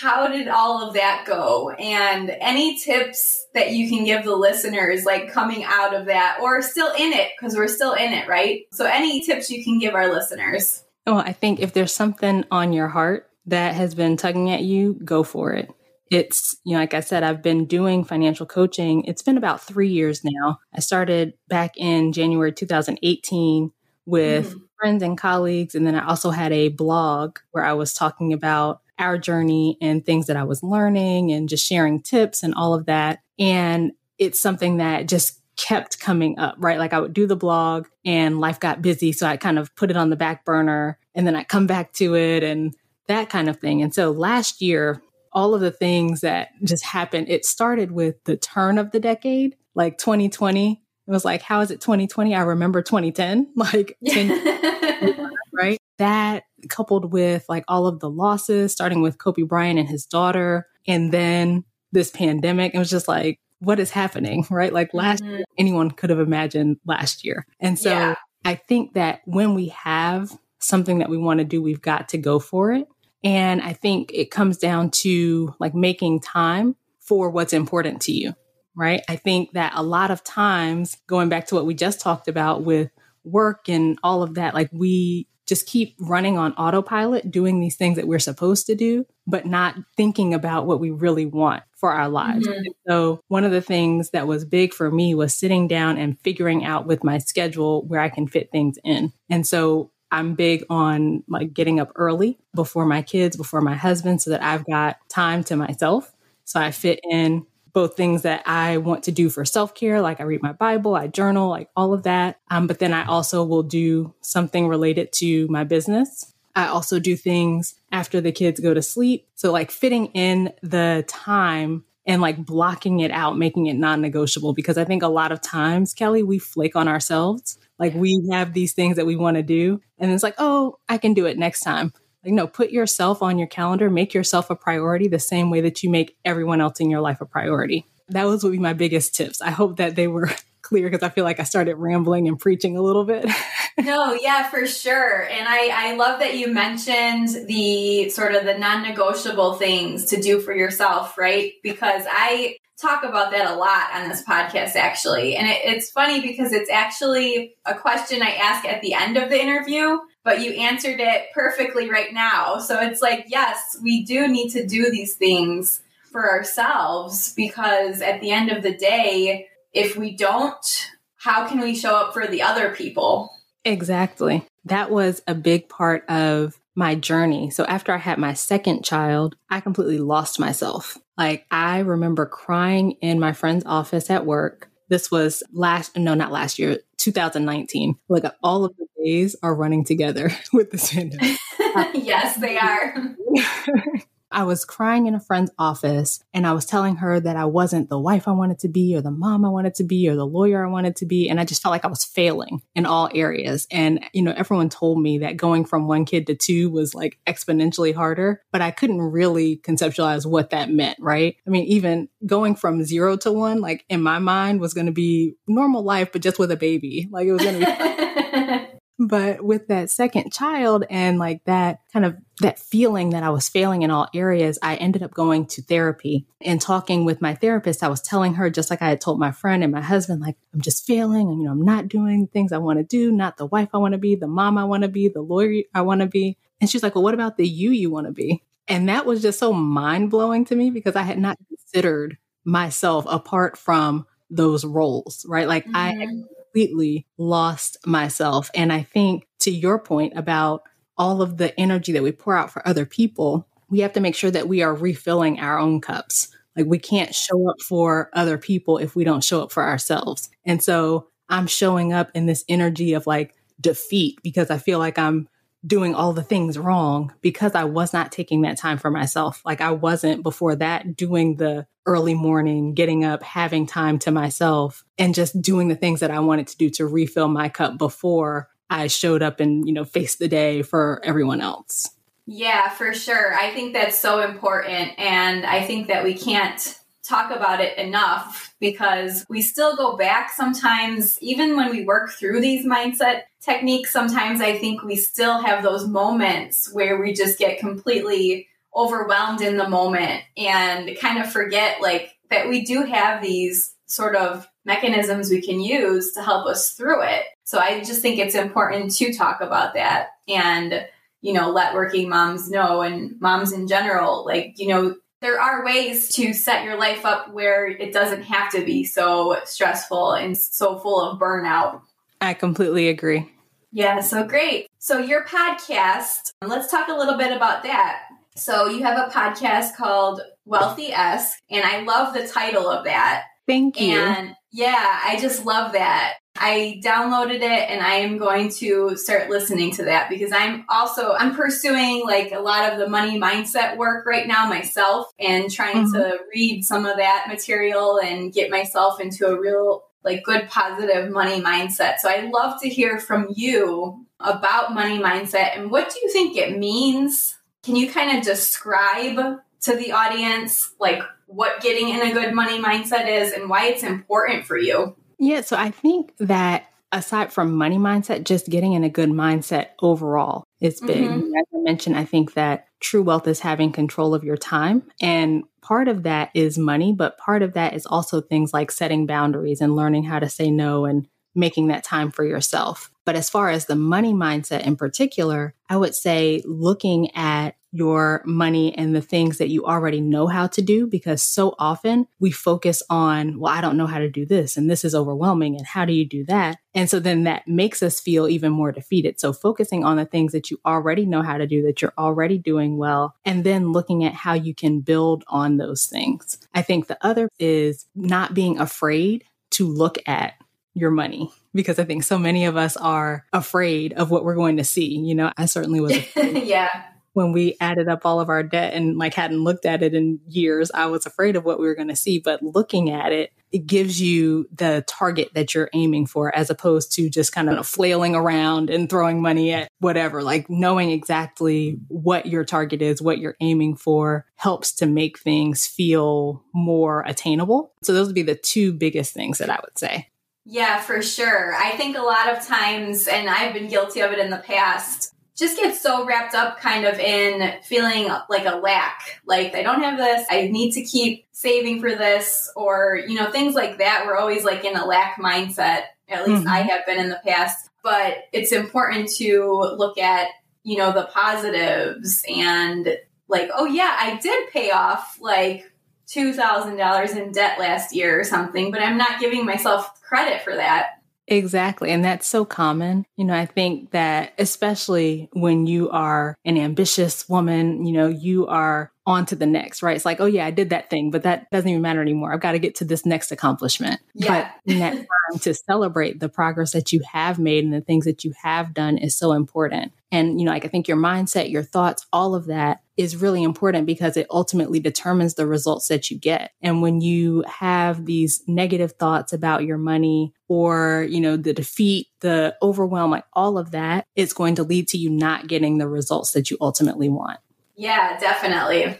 How 0.00 0.26
did 0.26 0.48
all 0.48 0.86
of 0.86 0.94
that 0.94 1.24
go? 1.26 1.70
And 1.70 2.30
any 2.40 2.78
tips 2.78 3.46
that 3.54 3.72
you 3.72 3.88
can 3.88 4.04
give 4.04 4.24
the 4.24 4.34
listeners, 4.34 5.04
like 5.04 5.30
coming 5.30 5.64
out 5.64 5.94
of 5.94 6.06
that 6.06 6.38
or 6.42 6.62
still 6.62 6.92
in 6.94 7.12
it, 7.12 7.30
because 7.38 7.56
we're 7.56 7.68
still 7.68 7.92
in 7.92 8.12
it, 8.12 8.28
right? 8.28 8.62
So, 8.72 8.86
any 8.86 9.20
tips 9.20 9.50
you 9.50 9.62
can 9.62 9.78
give 9.78 9.94
our 9.94 10.12
listeners? 10.12 10.84
Well, 11.06 11.18
I 11.18 11.32
think 11.32 11.60
if 11.60 11.72
there's 11.72 11.92
something 11.92 12.44
on 12.50 12.72
your 12.72 12.88
heart 12.88 13.30
that 13.46 13.74
has 13.74 13.94
been 13.94 14.16
tugging 14.16 14.50
at 14.50 14.62
you, 14.62 14.94
go 15.04 15.22
for 15.22 15.52
it. 15.52 15.70
It's, 16.10 16.56
you 16.64 16.72
know, 16.72 16.80
like 16.80 16.94
I 16.94 17.00
said, 17.00 17.22
I've 17.22 17.42
been 17.42 17.66
doing 17.66 18.04
financial 18.04 18.46
coaching. 18.46 19.04
It's 19.04 19.22
been 19.22 19.36
about 19.36 19.62
three 19.62 19.88
years 19.88 20.22
now. 20.24 20.58
I 20.74 20.80
started 20.80 21.34
back 21.48 21.76
in 21.76 22.12
January 22.12 22.52
2018 22.52 23.72
with 24.06 24.54
mm 24.54 24.60
friends 24.84 25.02
and 25.02 25.16
colleagues. 25.16 25.74
And 25.74 25.86
then 25.86 25.94
I 25.94 26.06
also 26.06 26.30
had 26.30 26.52
a 26.52 26.68
blog 26.68 27.38
where 27.52 27.64
I 27.64 27.72
was 27.72 27.94
talking 27.94 28.34
about 28.34 28.82
our 28.98 29.18
journey 29.18 29.78
and 29.80 30.04
things 30.04 30.26
that 30.26 30.36
I 30.36 30.44
was 30.44 30.62
learning 30.62 31.32
and 31.32 31.48
just 31.48 31.66
sharing 31.66 32.00
tips 32.00 32.42
and 32.42 32.54
all 32.54 32.74
of 32.74 32.86
that. 32.86 33.20
And 33.38 33.92
it's 34.18 34.40
something 34.40 34.78
that 34.78 35.08
just 35.08 35.40
kept 35.56 36.00
coming 36.00 36.38
up, 36.38 36.56
right? 36.58 36.78
Like 36.78 36.92
I 36.92 37.00
would 37.00 37.12
do 37.12 37.26
the 37.26 37.36
blog 37.36 37.86
and 38.04 38.40
life 38.40 38.60
got 38.60 38.82
busy. 38.82 39.12
So 39.12 39.26
I 39.26 39.36
kind 39.36 39.58
of 39.58 39.74
put 39.76 39.90
it 39.90 39.96
on 39.96 40.10
the 40.10 40.16
back 40.16 40.44
burner 40.44 40.98
and 41.14 41.26
then 41.26 41.36
I 41.36 41.44
come 41.44 41.66
back 41.66 41.92
to 41.94 42.14
it 42.14 42.42
and 42.42 42.74
that 43.06 43.30
kind 43.30 43.48
of 43.48 43.58
thing. 43.58 43.82
And 43.82 43.94
so 43.94 44.10
last 44.10 44.60
year, 44.60 45.02
all 45.32 45.54
of 45.54 45.60
the 45.60 45.70
things 45.70 46.20
that 46.20 46.50
just 46.62 46.84
happened, 46.84 47.28
it 47.28 47.44
started 47.44 47.90
with 47.90 48.22
the 48.24 48.36
turn 48.36 48.78
of 48.78 48.92
the 48.92 49.00
decade, 49.00 49.56
like 49.74 49.98
2020 49.98 50.80
it 51.06 51.10
was 51.10 51.24
like, 51.24 51.42
how 51.42 51.60
is 51.60 51.70
it 51.70 51.80
2020? 51.80 52.34
I 52.34 52.42
remember 52.42 52.82
2010, 52.82 53.52
like 53.56 53.98
10, 54.06 55.30
right? 55.52 55.78
That 55.98 56.44
coupled 56.68 57.12
with 57.12 57.44
like 57.48 57.64
all 57.68 57.86
of 57.86 58.00
the 58.00 58.10
losses, 58.10 58.72
starting 58.72 59.02
with 59.02 59.18
Kobe 59.18 59.42
Bryant 59.42 59.78
and 59.78 59.88
his 59.88 60.06
daughter, 60.06 60.66
and 60.86 61.12
then 61.12 61.64
this 61.92 62.10
pandemic. 62.10 62.74
It 62.74 62.78
was 62.78 62.90
just 62.90 63.08
like, 63.08 63.40
what 63.58 63.80
is 63.80 63.90
happening, 63.90 64.46
right? 64.50 64.72
Like 64.72 64.92
last 64.92 65.22
mm-hmm. 65.22 65.36
year, 65.36 65.44
anyone 65.58 65.90
could 65.90 66.10
have 66.10 66.20
imagined 66.20 66.78
last 66.86 67.24
year. 67.24 67.46
And 67.60 67.78
so 67.78 67.90
yeah. 67.90 68.14
I 68.44 68.54
think 68.54 68.94
that 68.94 69.20
when 69.24 69.54
we 69.54 69.68
have 69.68 70.36
something 70.58 70.98
that 70.98 71.08
we 71.08 71.18
want 71.18 71.38
to 71.38 71.44
do, 71.44 71.62
we've 71.62 71.82
got 71.82 72.08
to 72.10 72.18
go 72.18 72.38
for 72.38 72.72
it. 72.72 72.86
And 73.22 73.62
I 73.62 73.72
think 73.72 74.10
it 74.12 74.30
comes 74.30 74.58
down 74.58 74.90
to 74.90 75.54
like 75.58 75.74
making 75.74 76.20
time 76.20 76.76
for 77.00 77.30
what's 77.30 77.52
important 77.52 78.02
to 78.02 78.12
you 78.12 78.34
right? 78.76 79.02
I 79.08 79.16
think 79.16 79.52
that 79.52 79.72
a 79.74 79.82
lot 79.82 80.10
of 80.10 80.24
times, 80.24 80.96
going 81.06 81.28
back 81.28 81.46
to 81.48 81.54
what 81.54 81.66
we 81.66 81.74
just 81.74 82.00
talked 82.00 82.28
about 82.28 82.64
with 82.64 82.90
work 83.24 83.68
and 83.68 83.98
all 84.02 84.22
of 84.22 84.34
that, 84.34 84.54
like 84.54 84.70
we 84.72 85.28
just 85.46 85.66
keep 85.66 85.94
running 86.00 86.38
on 86.38 86.52
autopilot, 86.54 87.30
doing 87.30 87.60
these 87.60 87.76
things 87.76 87.96
that 87.96 88.08
we're 88.08 88.18
supposed 88.18 88.66
to 88.66 88.74
do, 88.74 89.06
but 89.26 89.46
not 89.46 89.76
thinking 89.96 90.32
about 90.32 90.66
what 90.66 90.80
we 90.80 90.90
really 90.90 91.26
want 91.26 91.62
for 91.74 91.92
our 91.92 92.08
lives. 92.08 92.46
Mm-hmm. 92.46 92.62
So, 92.88 93.20
one 93.28 93.44
of 93.44 93.52
the 93.52 93.60
things 93.60 94.10
that 94.10 94.26
was 94.26 94.44
big 94.44 94.72
for 94.72 94.90
me 94.90 95.14
was 95.14 95.34
sitting 95.34 95.68
down 95.68 95.98
and 95.98 96.18
figuring 96.20 96.64
out 96.64 96.86
with 96.86 97.04
my 97.04 97.18
schedule 97.18 97.84
where 97.86 98.00
I 98.00 98.08
can 98.08 98.26
fit 98.26 98.50
things 98.50 98.78
in. 98.84 99.12
And 99.28 99.46
so, 99.46 99.90
I'm 100.10 100.34
big 100.34 100.64
on 100.70 101.24
like 101.28 101.52
getting 101.52 101.80
up 101.80 101.90
early 101.96 102.38
before 102.54 102.86
my 102.86 103.02
kids, 103.02 103.36
before 103.36 103.60
my 103.60 103.74
husband, 103.74 104.22
so 104.22 104.30
that 104.30 104.42
I've 104.42 104.64
got 104.64 104.96
time 105.08 105.42
to 105.44 105.56
myself. 105.56 106.12
So 106.44 106.60
I 106.60 106.70
fit 106.70 107.00
in 107.10 107.46
both 107.74 107.96
things 107.96 108.22
that 108.22 108.42
I 108.46 108.78
want 108.78 109.02
to 109.04 109.12
do 109.12 109.28
for 109.28 109.44
self 109.44 109.74
care, 109.74 110.00
like 110.00 110.20
I 110.20 110.24
read 110.24 110.42
my 110.42 110.52
Bible, 110.52 110.94
I 110.94 111.08
journal, 111.08 111.50
like 111.50 111.68
all 111.76 111.92
of 111.92 112.04
that. 112.04 112.38
Um, 112.50 112.66
but 112.66 112.78
then 112.78 112.94
I 112.94 113.04
also 113.04 113.44
will 113.44 113.64
do 113.64 114.14
something 114.22 114.66
related 114.66 115.12
to 115.14 115.46
my 115.48 115.64
business. 115.64 116.32
I 116.56 116.68
also 116.68 117.00
do 117.00 117.16
things 117.16 117.74
after 117.90 118.20
the 118.20 118.32
kids 118.32 118.60
go 118.60 118.72
to 118.72 118.80
sleep. 118.80 119.26
So, 119.34 119.52
like 119.52 119.70
fitting 119.70 120.06
in 120.06 120.52
the 120.62 121.04
time 121.08 121.84
and 122.06 122.22
like 122.22 122.38
blocking 122.38 123.00
it 123.00 123.10
out, 123.10 123.36
making 123.36 123.66
it 123.66 123.74
non 123.74 124.00
negotiable. 124.00 124.54
Because 124.54 124.78
I 124.78 124.84
think 124.84 125.02
a 125.02 125.08
lot 125.08 125.32
of 125.32 125.42
times, 125.42 125.94
Kelly, 125.94 126.22
we 126.22 126.38
flake 126.38 126.76
on 126.76 126.86
ourselves. 126.88 127.58
Like 127.78 127.92
we 127.94 128.28
have 128.30 128.52
these 128.52 128.72
things 128.72 128.96
that 128.96 129.06
we 129.06 129.16
want 129.16 129.36
to 129.36 129.42
do, 129.42 129.80
and 129.98 130.12
it's 130.12 130.22
like, 130.22 130.36
oh, 130.38 130.78
I 130.88 130.96
can 130.96 131.12
do 131.12 131.26
it 131.26 131.36
next 131.36 131.60
time. 131.60 131.92
Like, 132.24 132.32
no, 132.32 132.46
put 132.46 132.70
yourself 132.70 133.22
on 133.22 133.38
your 133.38 133.48
calendar, 133.48 133.90
make 133.90 134.14
yourself 134.14 134.48
a 134.48 134.56
priority 134.56 135.08
the 135.08 135.18
same 135.18 135.50
way 135.50 135.60
that 135.60 135.82
you 135.82 135.90
make 135.90 136.16
everyone 136.24 136.60
else 136.60 136.80
in 136.80 136.88
your 136.88 137.02
life 137.02 137.20
a 137.20 137.26
priority. 137.26 137.86
That 138.08 138.24
was 138.24 138.42
would 138.42 138.52
be 138.52 138.58
my 138.58 138.72
biggest 138.72 139.14
tips. 139.14 139.42
I 139.42 139.50
hope 139.50 139.76
that 139.76 139.94
they 139.94 140.08
were 140.08 140.30
clear 140.62 140.88
because 140.88 141.02
I 141.02 141.10
feel 141.10 141.24
like 141.24 141.38
I 141.38 141.44
started 141.44 141.76
rambling 141.76 142.26
and 142.26 142.38
preaching 142.38 142.76
a 142.76 142.82
little 142.82 143.04
bit. 143.04 143.26
no, 143.80 144.14
yeah, 144.14 144.48
for 144.48 144.66
sure. 144.66 145.22
And 145.22 145.46
I, 145.48 145.70
I 145.72 145.94
love 145.96 146.20
that 146.20 146.36
you 146.36 146.52
mentioned 146.52 147.46
the 147.48 148.08
sort 148.10 148.34
of 148.34 148.44
the 148.44 148.58
non 148.58 148.82
negotiable 148.82 149.54
things 149.54 150.06
to 150.06 150.20
do 150.20 150.40
for 150.40 150.54
yourself, 150.54 151.18
right? 151.18 151.52
Because 151.62 152.04
I 152.08 152.56
talk 152.80 153.04
about 153.04 153.30
that 153.30 153.50
a 153.50 153.54
lot 153.54 153.94
on 153.94 154.08
this 154.08 154.22
podcast, 154.24 154.76
actually. 154.76 155.36
And 155.36 155.48
it, 155.48 155.60
it's 155.64 155.90
funny 155.90 156.20
because 156.20 156.52
it's 156.52 156.70
actually 156.70 157.54
a 157.64 157.74
question 157.74 158.22
I 158.22 158.30
ask 158.30 158.64
at 158.64 158.82
the 158.82 158.94
end 158.94 159.16
of 159.16 159.30
the 159.30 159.40
interview, 159.40 159.98
but 160.24 160.40
you 160.40 160.52
answered 160.52 161.00
it 161.00 161.26
perfectly 161.34 161.90
right 161.90 162.12
now. 162.12 162.58
So 162.58 162.80
it's 162.80 163.00
like, 163.00 163.26
yes, 163.28 163.76
we 163.82 164.04
do 164.04 164.28
need 164.28 164.50
to 164.50 164.66
do 164.66 164.90
these 164.90 165.14
things 165.14 165.80
for 166.10 166.30
ourselves 166.30 167.32
because 167.34 168.00
at 168.00 168.20
the 168.20 168.30
end 168.30 168.50
of 168.50 168.62
the 168.62 168.76
day, 168.76 169.48
if 169.72 169.96
we 169.96 170.16
don't, 170.16 170.90
how 171.16 171.48
can 171.48 171.60
we 171.60 171.74
show 171.74 171.96
up 171.96 172.12
for 172.12 172.26
the 172.26 172.42
other 172.42 172.70
people? 172.70 173.33
Exactly. 173.64 174.46
That 174.64 174.90
was 174.90 175.22
a 175.26 175.34
big 175.34 175.68
part 175.68 176.08
of 176.08 176.58
my 176.74 176.94
journey. 176.94 177.50
So 177.50 177.64
after 177.64 177.92
I 177.92 177.98
had 177.98 178.18
my 178.18 178.34
second 178.34 178.84
child, 178.84 179.36
I 179.48 179.60
completely 179.60 179.98
lost 179.98 180.40
myself. 180.40 180.98
Like 181.16 181.46
I 181.50 181.80
remember 181.80 182.26
crying 182.26 182.92
in 183.00 183.20
my 183.20 183.32
friend's 183.32 183.64
office 183.64 184.10
at 184.10 184.26
work. 184.26 184.70
This 184.88 185.10
was 185.10 185.42
last, 185.52 185.96
no, 185.96 186.14
not 186.14 186.32
last 186.32 186.58
year, 186.58 186.78
2019. 186.98 187.96
Like 188.08 188.24
all 188.42 188.64
of 188.64 188.74
the 188.76 188.86
days 189.02 189.36
are 189.42 189.54
running 189.54 189.84
together 189.84 190.30
with 190.52 190.70
this 190.70 190.92
pandemic. 190.92 191.38
yes, 191.94 192.36
they 192.36 192.58
are. 192.58 193.16
I 194.34 194.42
was 194.42 194.64
crying 194.64 195.06
in 195.06 195.14
a 195.14 195.20
friend's 195.20 195.52
office 195.58 196.22
and 196.34 196.46
I 196.46 196.52
was 196.52 196.66
telling 196.66 196.96
her 196.96 197.20
that 197.20 197.36
I 197.36 197.44
wasn't 197.44 197.88
the 197.88 197.98
wife 197.98 198.26
I 198.26 198.32
wanted 198.32 198.58
to 198.60 198.68
be 198.68 198.96
or 198.96 199.00
the 199.00 199.10
mom 199.10 199.44
I 199.44 199.48
wanted 199.48 199.76
to 199.76 199.84
be 199.84 200.08
or 200.08 200.16
the 200.16 200.26
lawyer 200.26 200.66
I 200.66 200.68
wanted 200.68 200.96
to 200.96 201.06
be. 201.06 201.28
And 201.28 201.38
I 201.38 201.44
just 201.44 201.62
felt 201.62 201.70
like 201.70 201.84
I 201.84 201.88
was 201.88 202.04
failing 202.04 202.60
in 202.74 202.84
all 202.84 203.08
areas. 203.14 203.66
And, 203.70 204.04
you 204.12 204.22
know, 204.22 204.34
everyone 204.36 204.68
told 204.68 205.00
me 205.00 205.18
that 205.18 205.36
going 205.36 205.64
from 205.64 205.86
one 205.86 206.04
kid 206.04 206.26
to 206.26 206.34
two 206.34 206.68
was 206.68 206.94
like 206.94 207.18
exponentially 207.26 207.94
harder, 207.94 208.42
but 208.50 208.60
I 208.60 208.72
couldn't 208.72 209.00
really 209.00 209.58
conceptualize 209.58 210.26
what 210.26 210.50
that 210.50 210.68
meant, 210.68 210.98
right? 211.00 211.36
I 211.46 211.50
mean, 211.50 211.64
even 211.66 212.08
going 212.26 212.56
from 212.56 212.84
zero 212.84 213.16
to 213.18 213.32
one, 213.32 213.60
like 213.60 213.84
in 213.88 214.02
my 214.02 214.18
mind 214.18 214.60
was 214.60 214.74
going 214.74 214.86
to 214.86 214.92
be 214.92 215.36
normal 215.46 215.84
life, 215.84 216.10
but 216.12 216.22
just 216.22 216.40
with 216.40 216.50
a 216.50 216.56
baby. 216.56 217.08
Like 217.10 217.28
it 217.28 217.32
was 217.32 217.42
going 217.42 217.60
to 217.60 217.66
be. 217.66 218.70
But 218.98 219.42
with 219.44 219.66
that 219.68 219.90
second 219.90 220.32
child 220.32 220.84
and 220.88 221.18
like 221.18 221.42
that 221.44 221.80
kind 221.92 222.04
of 222.04 222.16
that 222.40 222.60
feeling 222.60 223.10
that 223.10 223.24
I 223.24 223.30
was 223.30 223.48
failing 223.48 223.82
in 223.82 223.90
all 223.90 224.08
areas, 224.14 224.58
I 224.62 224.76
ended 224.76 225.02
up 225.02 225.12
going 225.12 225.46
to 225.46 225.62
therapy 225.62 226.26
and 226.40 226.60
talking 226.60 227.04
with 227.04 227.20
my 227.20 227.34
therapist. 227.34 227.82
I 227.82 227.88
was 227.88 228.00
telling 228.00 228.34
her, 228.34 228.50
just 228.50 228.70
like 228.70 228.82
I 228.82 228.88
had 228.88 229.00
told 229.00 229.18
my 229.18 229.32
friend 229.32 229.62
and 229.62 229.72
my 229.72 229.80
husband, 229.80 230.20
like, 230.20 230.36
I'm 230.52 230.60
just 230.60 230.86
failing 230.86 231.28
and, 231.28 231.40
you 231.40 231.46
know, 231.46 231.52
I'm 231.52 231.62
not 231.62 231.88
doing 231.88 232.28
things 232.28 232.52
I 232.52 232.58
want 232.58 232.78
to 232.78 232.84
do, 232.84 233.10
not 233.10 233.36
the 233.36 233.46
wife 233.46 233.68
I 233.74 233.78
want 233.78 233.92
to 233.92 233.98
be, 233.98 234.14
the 234.14 234.28
mom 234.28 234.58
I 234.58 234.64
want 234.64 234.82
to 234.82 234.88
be, 234.88 235.08
the 235.08 235.22
lawyer 235.22 235.62
I 235.74 235.82
want 235.82 236.00
to 236.00 236.06
be. 236.06 236.36
And 236.60 236.70
she's 236.70 236.82
like, 236.82 236.94
well, 236.94 237.04
what 237.04 237.14
about 237.14 237.36
the 237.36 237.46
you 237.46 237.70
you 237.70 237.90
want 237.90 238.06
to 238.06 238.12
be? 238.12 238.42
And 238.68 238.88
that 238.88 239.06
was 239.06 239.22
just 239.22 239.38
so 239.38 239.52
mind 239.52 240.10
blowing 240.10 240.44
to 240.46 240.56
me 240.56 240.70
because 240.70 240.96
I 240.96 241.02
had 241.02 241.18
not 241.18 241.38
considered 241.48 242.16
myself 242.44 243.06
apart 243.08 243.58
from 243.58 244.06
those 244.30 244.64
roles, 244.64 245.26
right? 245.28 245.46
Like 245.46 245.66
mm-hmm. 245.66 245.76
I 245.76 246.06
completely 246.54 247.04
lost 247.18 247.76
myself. 247.84 248.48
And 248.54 248.72
I 248.72 248.82
think 248.82 249.26
to 249.40 249.50
your 249.50 249.78
point 249.78 250.12
about 250.16 250.62
all 250.96 251.20
of 251.20 251.36
the 251.36 251.58
energy 251.58 251.90
that 251.92 252.02
we 252.02 252.12
pour 252.12 252.36
out 252.36 252.52
for 252.52 252.66
other 252.66 252.86
people, 252.86 253.48
we 253.68 253.80
have 253.80 253.92
to 253.94 254.00
make 254.00 254.14
sure 254.14 254.30
that 254.30 254.46
we 254.46 254.62
are 254.62 254.72
refilling 254.72 255.40
our 255.40 255.58
own 255.58 255.80
cups. 255.80 256.28
Like 256.56 256.66
we 256.66 256.78
can't 256.78 257.12
show 257.12 257.50
up 257.50 257.60
for 257.60 258.08
other 258.12 258.38
people 258.38 258.78
if 258.78 258.94
we 258.94 259.02
don't 259.02 259.24
show 259.24 259.42
up 259.42 259.50
for 259.50 259.64
ourselves. 259.64 260.30
And 260.46 260.62
so 260.62 261.08
I'm 261.28 261.48
showing 261.48 261.92
up 261.92 262.10
in 262.14 262.26
this 262.26 262.44
energy 262.48 262.92
of 262.92 263.08
like 263.08 263.34
defeat 263.60 264.20
because 264.22 264.48
I 264.50 264.58
feel 264.58 264.78
like 264.78 264.96
I'm 264.96 265.28
doing 265.66 265.94
all 265.94 266.12
the 266.12 266.22
things 266.22 266.58
wrong 266.58 267.12
because 267.20 267.54
I 267.54 267.64
was 267.64 267.92
not 267.92 268.12
taking 268.12 268.42
that 268.42 268.58
time 268.58 268.78
for 268.78 268.90
myself. 268.90 269.42
Like 269.44 269.60
I 269.60 269.70
wasn't 269.70 270.22
before 270.22 270.56
that 270.56 270.96
doing 270.96 271.36
the 271.36 271.66
early 271.86 272.14
morning, 272.14 272.74
getting 272.74 273.04
up, 273.04 273.22
having 273.22 273.66
time 273.66 273.98
to 274.00 274.10
myself 274.10 274.84
and 274.98 275.14
just 275.14 275.40
doing 275.40 275.68
the 275.68 275.76
things 275.76 276.00
that 276.00 276.10
I 276.10 276.20
wanted 276.20 276.48
to 276.48 276.56
do 276.56 276.70
to 276.70 276.86
refill 276.86 277.28
my 277.28 277.48
cup 277.48 277.78
before 277.78 278.48
I 278.70 278.86
showed 278.86 279.22
up 279.22 279.40
and, 279.40 279.66
you 279.66 279.72
know, 279.72 279.84
faced 279.84 280.18
the 280.18 280.28
day 280.28 280.62
for 280.62 281.00
everyone 281.04 281.40
else. 281.40 281.90
Yeah, 282.26 282.70
for 282.70 282.94
sure. 282.94 283.34
I 283.34 283.50
think 283.50 283.74
that's 283.74 283.98
so 283.98 284.20
important. 284.20 284.98
And 284.98 285.44
I 285.44 285.62
think 285.62 285.88
that 285.88 286.04
we 286.04 286.14
can't 286.14 286.78
talk 287.06 287.30
about 287.30 287.60
it 287.60 287.76
enough 287.78 288.54
because 288.60 289.24
we 289.28 289.42
still 289.42 289.76
go 289.76 289.96
back 289.96 290.32
sometimes, 290.32 291.18
even 291.20 291.56
when 291.56 291.70
we 291.70 291.84
work 291.84 292.10
through 292.10 292.40
these 292.40 292.66
mindset 292.66 293.22
techniques. 293.40 293.92
Sometimes 293.92 294.40
I 294.40 294.58
think 294.58 294.82
we 294.82 294.96
still 294.96 295.40
have 295.42 295.62
those 295.62 295.86
moments 295.86 296.72
where 296.72 297.00
we 297.00 297.12
just 297.12 297.38
get 297.38 297.58
completely 297.58 298.48
overwhelmed 298.74 299.40
in 299.40 299.56
the 299.56 299.68
moment 299.68 300.22
and 300.36 300.98
kind 300.98 301.18
of 301.22 301.30
forget 301.30 301.80
like 301.80 302.16
that 302.30 302.48
we 302.48 302.64
do 302.64 302.82
have 302.82 303.22
these 303.22 303.74
sort 303.86 304.16
of 304.16 304.48
mechanisms 304.64 305.30
we 305.30 305.40
can 305.40 305.60
use 305.60 306.12
to 306.12 306.22
help 306.22 306.46
us 306.46 306.72
through 306.72 307.02
it. 307.02 307.22
So 307.44 307.58
I 307.58 307.80
just 307.80 308.02
think 308.02 308.18
it's 308.18 308.34
important 308.34 308.94
to 308.96 309.12
talk 309.12 309.40
about 309.40 309.74
that 309.74 310.08
and 310.26 310.86
you 311.20 311.32
know 311.32 311.50
let 311.50 311.74
working 311.74 312.08
moms 312.08 312.50
know 312.50 312.82
and 312.82 313.20
moms 313.20 313.52
in 313.52 313.66
general 313.66 314.24
like 314.26 314.54
you 314.56 314.68
know 314.68 314.94
there 315.24 315.40
are 315.40 315.64
ways 315.64 316.10
to 316.10 316.34
set 316.34 316.64
your 316.64 316.76
life 316.76 317.06
up 317.06 317.32
where 317.32 317.66
it 317.66 317.94
doesn't 317.94 318.24
have 318.24 318.52
to 318.52 318.62
be 318.62 318.84
so 318.84 319.40
stressful 319.46 320.12
and 320.12 320.36
so 320.36 320.78
full 320.78 321.00
of 321.00 321.18
burnout. 321.18 321.80
I 322.20 322.34
completely 322.34 322.88
agree. 322.88 323.32
Yeah, 323.72 324.00
so 324.00 324.24
great. 324.24 324.68
So, 324.78 324.98
your 324.98 325.24
podcast, 325.24 326.30
let's 326.42 326.70
talk 326.70 326.88
a 326.88 326.94
little 326.94 327.16
bit 327.16 327.34
about 327.34 327.62
that. 327.62 328.02
So, 328.36 328.68
you 328.68 328.82
have 328.82 328.98
a 328.98 329.10
podcast 329.10 329.74
called 329.76 330.20
Wealthy 330.44 330.92
Esque, 330.92 331.38
and 331.50 331.64
I 331.64 331.80
love 331.80 332.12
the 332.12 332.28
title 332.28 332.68
of 332.68 332.84
that. 332.84 333.24
Thank 333.46 333.80
you. 333.80 333.96
And 333.96 334.36
yeah, 334.52 335.00
I 335.04 335.18
just 335.18 335.46
love 335.46 335.72
that. 335.72 336.18
I 336.36 336.80
downloaded 336.82 337.36
it 337.36 337.70
and 337.70 337.80
I 337.80 337.96
am 337.96 338.18
going 338.18 338.48
to 338.54 338.96
start 338.96 339.30
listening 339.30 339.70
to 339.76 339.84
that 339.84 340.08
because 340.08 340.32
I'm 340.32 340.64
also 340.68 341.12
I'm 341.12 341.34
pursuing 341.34 342.04
like 342.04 342.32
a 342.32 342.40
lot 342.40 342.72
of 342.72 342.78
the 342.78 342.88
money 342.88 343.20
mindset 343.20 343.76
work 343.76 344.04
right 344.04 344.26
now 344.26 344.48
myself 344.48 345.06
and 345.18 345.50
trying 345.50 345.86
mm-hmm. 345.86 345.92
to 345.92 346.18
read 346.34 346.64
some 346.64 346.86
of 346.86 346.96
that 346.96 347.26
material 347.28 348.00
and 348.00 348.32
get 348.32 348.50
myself 348.50 349.00
into 349.00 349.26
a 349.26 349.38
real 349.40 349.84
like 350.02 350.24
good 350.24 350.48
positive 350.48 351.10
money 351.10 351.40
mindset. 351.40 351.98
So 351.98 352.08
I'd 352.08 352.30
love 352.30 352.60
to 352.62 352.68
hear 352.68 352.98
from 352.98 353.28
you 353.34 354.04
about 354.18 354.74
money 354.74 354.98
mindset 354.98 355.56
and 355.56 355.70
what 355.70 355.90
do 355.90 356.00
you 356.02 356.10
think 356.10 356.36
it 356.36 356.58
means? 356.58 357.38
Can 357.62 357.76
you 357.76 357.90
kind 357.90 358.18
of 358.18 358.24
describe 358.24 359.38
to 359.62 359.76
the 359.76 359.92
audience 359.92 360.72
like 360.80 361.00
what 361.26 361.62
getting 361.62 361.88
in 361.90 362.02
a 362.02 362.12
good 362.12 362.34
money 362.34 362.60
mindset 362.60 363.08
is 363.08 363.32
and 363.32 363.48
why 363.48 363.66
it's 363.66 363.84
important 363.84 364.46
for 364.46 364.58
you? 364.58 364.96
Yeah, 365.18 365.40
so 365.42 365.56
I 365.56 365.70
think 365.70 366.14
that 366.18 366.66
aside 366.92 367.32
from 367.32 367.56
money 367.56 367.76
mindset, 367.76 368.24
just 368.24 368.48
getting 368.48 368.72
in 368.72 368.84
a 368.84 368.88
good 368.88 369.10
mindset 369.10 369.68
overall 369.82 370.44
is 370.60 370.80
big. 370.80 371.08
Mm-hmm. 371.08 371.34
As 371.36 371.44
I 371.54 371.58
mentioned, 371.58 371.96
I 371.96 372.04
think 372.04 372.34
that 372.34 372.68
true 372.80 373.02
wealth 373.02 373.26
is 373.26 373.40
having 373.40 373.72
control 373.72 374.14
of 374.14 374.22
your 374.22 374.36
time. 374.36 374.84
And 375.00 375.44
part 375.60 375.88
of 375.88 376.04
that 376.04 376.30
is 376.34 376.56
money, 376.56 376.92
but 376.92 377.18
part 377.18 377.42
of 377.42 377.54
that 377.54 377.74
is 377.74 377.86
also 377.86 378.20
things 378.20 378.52
like 378.52 378.70
setting 378.70 379.06
boundaries 379.06 379.60
and 379.60 379.74
learning 379.74 380.04
how 380.04 380.20
to 380.20 380.28
say 380.28 380.50
no 380.50 380.84
and 380.84 381.08
making 381.34 381.68
that 381.68 381.84
time 381.84 382.10
for 382.10 382.24
yourself. 382.24 382.90
But 383.04 383.16
as 383.16 383.28
far 383.28 383.50
as 383.50 383.66
the 383.66 383.76
money 383.76 384.14
mindset 384.14 384.66
in 384.66 384.76
particular, 384.76 385.54
I 385.68 385.76
would 385.76 385.94
say 385.94 386.42
looking 386.46 387.14
at 387.14 387.56
your 387.74 388.22
money 388.24 388.72
and 388.78 388.94
the 388.94 389.00
things 389.00 389.38
that 389.38 389.48
you 389.48 389.66
already 389.66 390.00
know 390.00 390.28
how 390.28 390.46
to 390.46 390.62
do 390.62 390.86
because 390.86 391.24
so 391.24 391.56
often 391.58 392.06
we 392.20 392.30
focus 392.30 392.84
on, 392.88 393.40
well, 393.40 393.52
I 393.52 393.60
don't 393.60 393.76
know 393.76 393.88
how 393.88 393.98
to 393.98 394.08
do 394.08 394.24
this 394.24 394.56
and 394.56 394.70
this 394.70 394.84
is 394.84 394.94
overwhelming 394.94 395.56
and 395.56 395.66
how 395.66 395.84
do 395.84 395.92
you 395.92 396.06
do 396.06 396.24
that? 396.26 396.58
And 396.72 396.88
so 396.88 397.00
then 397.00 397.24
that 397.24 397.48
makes 397.48 397.82
us 397.82 397.98
feel 397.98 398.28
even 398.28 398.52
more 398.52 398.70
defeated. 398.70 399.18
So 399.18 399.32
focusing 399.32 399.84
on 399.84 399.96
the 399.96 400.06
things 400.06 400.30
that 400.32 400.52
you 400.52 400.60
already 400.64 401.04
know 401.04 401.22
how 401.22 401.36
to 401.36 401.48
do, 401.48 401.62
that 401.62 401.82
you're 401.82 401.92
already 401.98 402.38
doing 402.38 402.78
well, 402.78 403.16
and 403.24 403.42
then 403.42 403.72
looking 403.72 404.04
at 404.04 404.14
how 404.14 404.34
you 404.34 404.54
can 404.54 404.78
build 404.78 405.24
on 405.26 405.56
those 405.56 405.86
things. 405.86 406.38
I 406.54 406.62
think 406.62 406.86
the 406.86 407.04
other 407.04 407.28
is 407.40 407.86
not 407.96 408.34
being 408.34 408.60
afraid 408.60 409.24
to 409.50 409.66
look 409.66 409.98
at 410.06 410.34
your 410.74 410.90
money 410.90 411.30
because 411.54 411.78
I 411.78 411.84
think 411.84 412.02
so 412.02 412.18
many 412.18 412.44
of 412.44 412.56
us 412.56 412.76
are 412.76 413.24
afraid 413.32 413.92
of 413.94 414.10
what 414.10 414.24
we're 414.24 414.34
going 414.34 414.58
to 414.58 414.64
see. 414.64 414.98
You 414.98 415.14
know, 415.14 415.32
I 415.36 415.46
certainly 415.46 415.80
was. 415.80 415.94
yeah 416.16 416.68
when 417.14 417.32
we 417.32 417.56
added 417.60 417.88
up 417.88 418.04
all 418.04 418.20
of 418.20 418.28
our 418.28 418.42
debt 418.42 418.74
and 418.74 418.98
like 418.98 419.14
hadn't 419.14 419.42
looked 419.42 419.64
at 419.64 419.82
it 419.82 419.94
in 419.94 420.20
years, 420.28 420.70
I 420.72 420.86
was 420.86 421.06
afraid 421.06 421.36
of 421.36 421.44
what 421.44 421.58
we 421.58 421.66
were 421.66 421.76
going 421.76 421.88
to 421.88 421.96
see. 421.96 422.18
But 422.18 422.42
looking 422.42 422.90
at 422.90 423.12
it, 423.12 423.32
it 423.52 423.66
gives 423.66 424.00
you 424.02 424.48
the 424.52 424.84
target 424.88 425.30
that 425.34 425.54
you're 425.54 425.70
aiming 425.74 426.06
for 426.06 426.34
as 426.34 426.50
opposed 426.50 426.92
to 426.94 427.08
just 427.08 427.32
kind 427.32 427.48
of 427.48 427.66
flailing 427.66 428.16
around 428.16 428.68
and 428.68 428.90
throwing 428.90 429.22
money 429.22 429.52
at 429.52 429.68
whatever. 429.78 430.22
Like 430.22 430.50
knowing 430.50 430.90
exactly 430.90 431.78
what 431.86 432.26
your 432.26 432.44
target 432.44 432.82
is, 432.82 433.00
what 433.00 433.18
you're 433.18 433.36
aiming 433.40 433.76
for 433.76 434.26
helps 434.34 434.72
to 434.72 434.86
make 434.86 435.20
things 435.20 435.66
feel 435.66 436.42
more 436.52 437.04
attainable. 437.06 437.72
So 437.84 437.92
those 437.92 438.08
would 438.08 438.16
be 438.16 438.22
the 438.22 438.34
two 438.34 438.72
biggest 438.72 439.14
things 439.14 439.38
that 439.38 439.50
I 439.50 439.60
would 439.62 439.78
say. 439.78 440.08
Yeah, 440.44 440.80
for 440.80 441.00
sure. 441.00 441.54
I 441.54 441.70
think 441.70 441.96
a 441.96 442.02
lot 442.02 442.28
of 442.30 442.46
times, 442.46 443.08
and 443.08 443.28
I've 443.28 443.54
been 443.54 443.68
guilty 443.68 444.00
of 444.00 444.12
it 444.12 444.18
in 444.18 444.30
the 444.30 444.38
past, 444.38 445.14
just 445.36 445.56
get 445.56 445.74
so 445.74 446.04
wrapped 446.06 446.34
up 446.34 446.60
kind 446.60 446.84
of 446.84 446.98
in 446.98 447.60
feeling 447.62 448.08
like 448.28 448.44
a 448.44 448.56
lack. 448.56 449.20
Like, 449.26 449.54
I 449.54 449.62
don't 449.62 449.82
have 449.82 449.98
this. 449.98 450.26
I 450.30 450.48
need 450.48 450.72
to 450.72 450.84
keep 450.84 451.26
saving 451.32 451.80
for 451.80 451.94
this, 451.94 452.52
or, 452.54 453.00
you 453.08 453.14
know, 453.14 453.30
things 453.32 453.54
like 453.54 453.78
that. 453.78 454.04
We're 454.06 454.16
always 454.16 454.44
like 454.44 454.64
in 454.64 454.76
a 454.76 454.86
lack 454.86 455.16
mindset. 455.16 455.84
At 456.08 456.28
least 456.28 456.42
mm-hmm. 456.42 456.48
I 456.48 456.58
have 456.60 456.86
been 456.86 456.98
in 456.98 457.08
the 457.08 457.20
past. 457.26 457.70
But 457.82 458.18
it's 458.32 458.52
important 458.52 459.10
to 459.16 459.74
look 459.76 459.98
at, 459.98 460.28
you 460.62 460.76
know, 460.76 460.92
the 460.92 461.06
positives 461.06 462.22
and 462.28 462.96
like, 463.28 463.50
oh, 463.54 463.66
yeah, 463.66 463.96
I 463.98 464.18
did 464.18 464.50
pay 464.50 464.70
off 464.70 465.18
like 465.20 465.70
$2,000 466.08 467.16
in 467.16 467.32
debt 467.32 467.58
last 467.58 467.94
year 467.94 468.18
or 468.18 468.24
something, 468.24 468.70
but 468.70 468.82
I'm 468.82 468.98
not 468.98 469.20
giving 469.20 469.44
myself 469.44 470.00
credit 470.02 470.42
for 470.42 470.54
that. 470.54 471.00
Exactly. 471.26 471.90
And 471.90 472.04
that's 472.04 472.26
so 472.26 472.44
common. 472.44 473.06
You 473.16 473.24
know, 473.24 473.34
I 473.34 473.46
think 473.46 473.92
that 473.92 474.34
especially 474.38 475.28
when 475.32 475.66
you 475.66 475.88
are 475.90 476.36
an 476.44 476.58
ambitious 476.58 477.28
woman, 477.28 477.86
you 477.86 477.92
know, 477.92 478.08
you 478.08 478.46
are 478.46 478.92
on 479.06 479.26
to 479.26 479.36
the 479.36 479.46
next, 479.46 479.82
right? 479.82 479.96
It's 479.96 480.04
like, 480.04 480.20
oh 480.20 480.26
yeah, 480.26 480.46
I 480.46 480.50
did 480.50 480.70
that 480.70 480.88
thing, 480.88 481.10
but 481.10 481.24
that 481.24 481.50
doesn't 481.50 481.68
even 481.68 481.82
matter 481.82 482.00
anymore. 482.00 482.32
I've 482.32 482.40
got 482.40 482.52
to 482.52 482.58
get 482.58 482.74
to 482.76 482.84
this 482.84 483.04
next 483.04 483.32
accomplishment. 483.32 484.00
Yeah. 484.14 484.50
But 484.64 484.72
in 484.72 484.78
that 484.78 484.94
time 484.94 485.38
to 485.40 485.54
celebrate 485.54 486.20
the 486.20 486.28
progress 486.28 486.72
that 486.72 486.92
you 486.92 487.00
have 487.12 487.38
made 487.38 487.64
and 487.64 487.72
the 487.72 487.80
things 487.80 488.06
that 488.06 488.24
you 488.24 488.32
have 488.42 488.72
done 488.72 488.96
is 488.96 489.16
so 489.16 489.32
important. 489.32 489.92
And, 490.10 490.38
you 490.40 490.46
know, 490.46 490.52
like 490.52 490.64
I 490.64 490.68
think 490.68 490.86
your 490.86 490.96
mindset, 490.96 491.50
your 491.50 491.64
thoughts, 491.64 492.06
all 492.12 492.34
of 492.34 492.46
that 492.46 492.82
is 492.96 493.16
really 493.16 493.42
important 493.42 493.84
because 493.84 494.16
it 494.16 494.28
ultimately 494.30 494.78
determines 494.78 495.34
the 495.34 495.46
results 495.46 495.88
that 495.88 496.10
you 496.10 496.18
get. 496.18 496.52
And 496.62 496.80
when 496.80 497.00
you 497.00 497.42
have 497.48 498.06
these 498.06 498.42
negative 498.46 498.92
thoughts 498.92 499.32
about 499.32 499.64
your 499.64 499.78
money 499.78 500.32
or, 500.46 501.04
you 501.10 501.20
know, 501.20 501.36
the 501.36 501.52
defeat, 501.52 502.06
the 502.20 502.56
overwhelm, 502.62 503.10
like 503.10 503.24
all 503.32 503.58
of 503.58 503.72
that, 503.72 504.06
it's 504.14 504.32
going 504.32 504.54
to 504.54 504.62
lead 504.62 504.86
to 504.88 504.98
you 504.98 505.10
not 505.10 505.48
getting 505.48 505.78
the 505.78 505.88
results 505.88 506.32
that 506.32 506.48
you 506.48 506.56
ultimately 506.60 507.08
want. 507.08 507.40
Yeah, 507.76 508.18
definitely. 508.20 508.96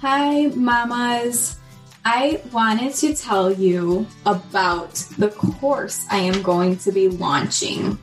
Hi, 0.00 0.46
mamas. 0.48 1.56
I 2.04 2.42
wanted 2.52 2.94
to 2.96 3.14
tell 3.14 3.52
you 3.52 4.06
about 4.26 4.94
the 5.18 5.30
course 5.30 6.04
I 6.10 6.18
am 6.18 6.42
going 6.42 6.76
to 6.78 6.92
be 6.92 7.08
launching. 7.08 7.96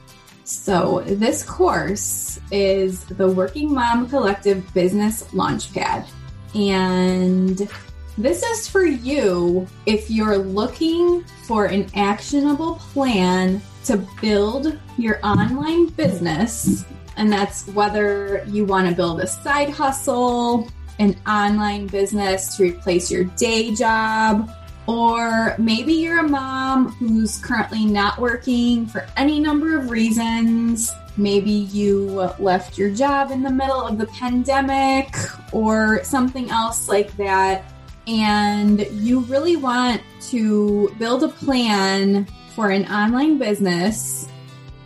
So, 0.46 1.02
this 1.06 1.44
course 1.44 2.40
is 2.50 3.04
the 3.06 3.28
Working 3.28 3.74
Mom 3.74 4.10
Collective 4.10 4.74
Business 4.74 5.24
Launchpad. 5.34 6.08
And 6.56 7.70
this 8.18 8.42
is 8.42 8.68
for 8.68 8.86
you 8.86 9.68
if 9.86 10.10
you're 10.10 10.38
looking 10.38 11.24
for 11.44 11.66
an 11.66 11.90
actionable 11.94 12.76
plan 12.94 13.62
to 13.86 13.98
build 14.22 14.80
your 14.98 15.20
online 15.24 15.88
business 15.88 16.86
and 17.18 17.32
that's 17.32 17.68
whether 17.68 18.44
you 18.48 18.66
want 18.66 18.90
to 18.90 18.96
build 18.96 19.22
a 19.22 19.28
side 19.28 19.70
hustle, 19.70 20.68
an 21.00 21.16
online 21.28 21.88
business 21.88 22.56
to 22.58 22.64
replace 22.64 23.12
your 23.12 23.24
day 23.24 23.74
job, 23.74 24.50
or 24.88 25.56
maybe 25.58 25.94
you're 25.94 26.20
a 26.20 26.28
mom 26.28 26.92
who's 26.94 27.38
currently 27.40 27.86
not 27.86 28.20
working 28.20 28.86
for 28.88 29.08
any 29.18 29.40
number 29.40 29.78
of 29.78 29.90
reasons. 29.90 30.92
Maybe 31.18 31.52
you 31.52 32.30
left 32.40 32.78
your 32.78 32.90
job 32.90 33.32
in 33.32 33.44
the 33.44 33.52
middle 33.52 33.82
of 33.82 33.98
the 33.98 34.08
pandemic 34.08 35.14
or 35.52 36.04
something 36.04 36.50
else 36.50 36.88
like 36.88 37.16
that. 37.18 37.66
And 38.08 38.88
you 38.92 39.20
really 39.22 39.56
want 39.56 40.02
to 40.30 40.94
build 40.98 41.24
a 41.24 41.28
plan 41.28 42.26
for 42.56 42.70
an 42.70 42.86
online 42.92 43.38
business 43.38 44.28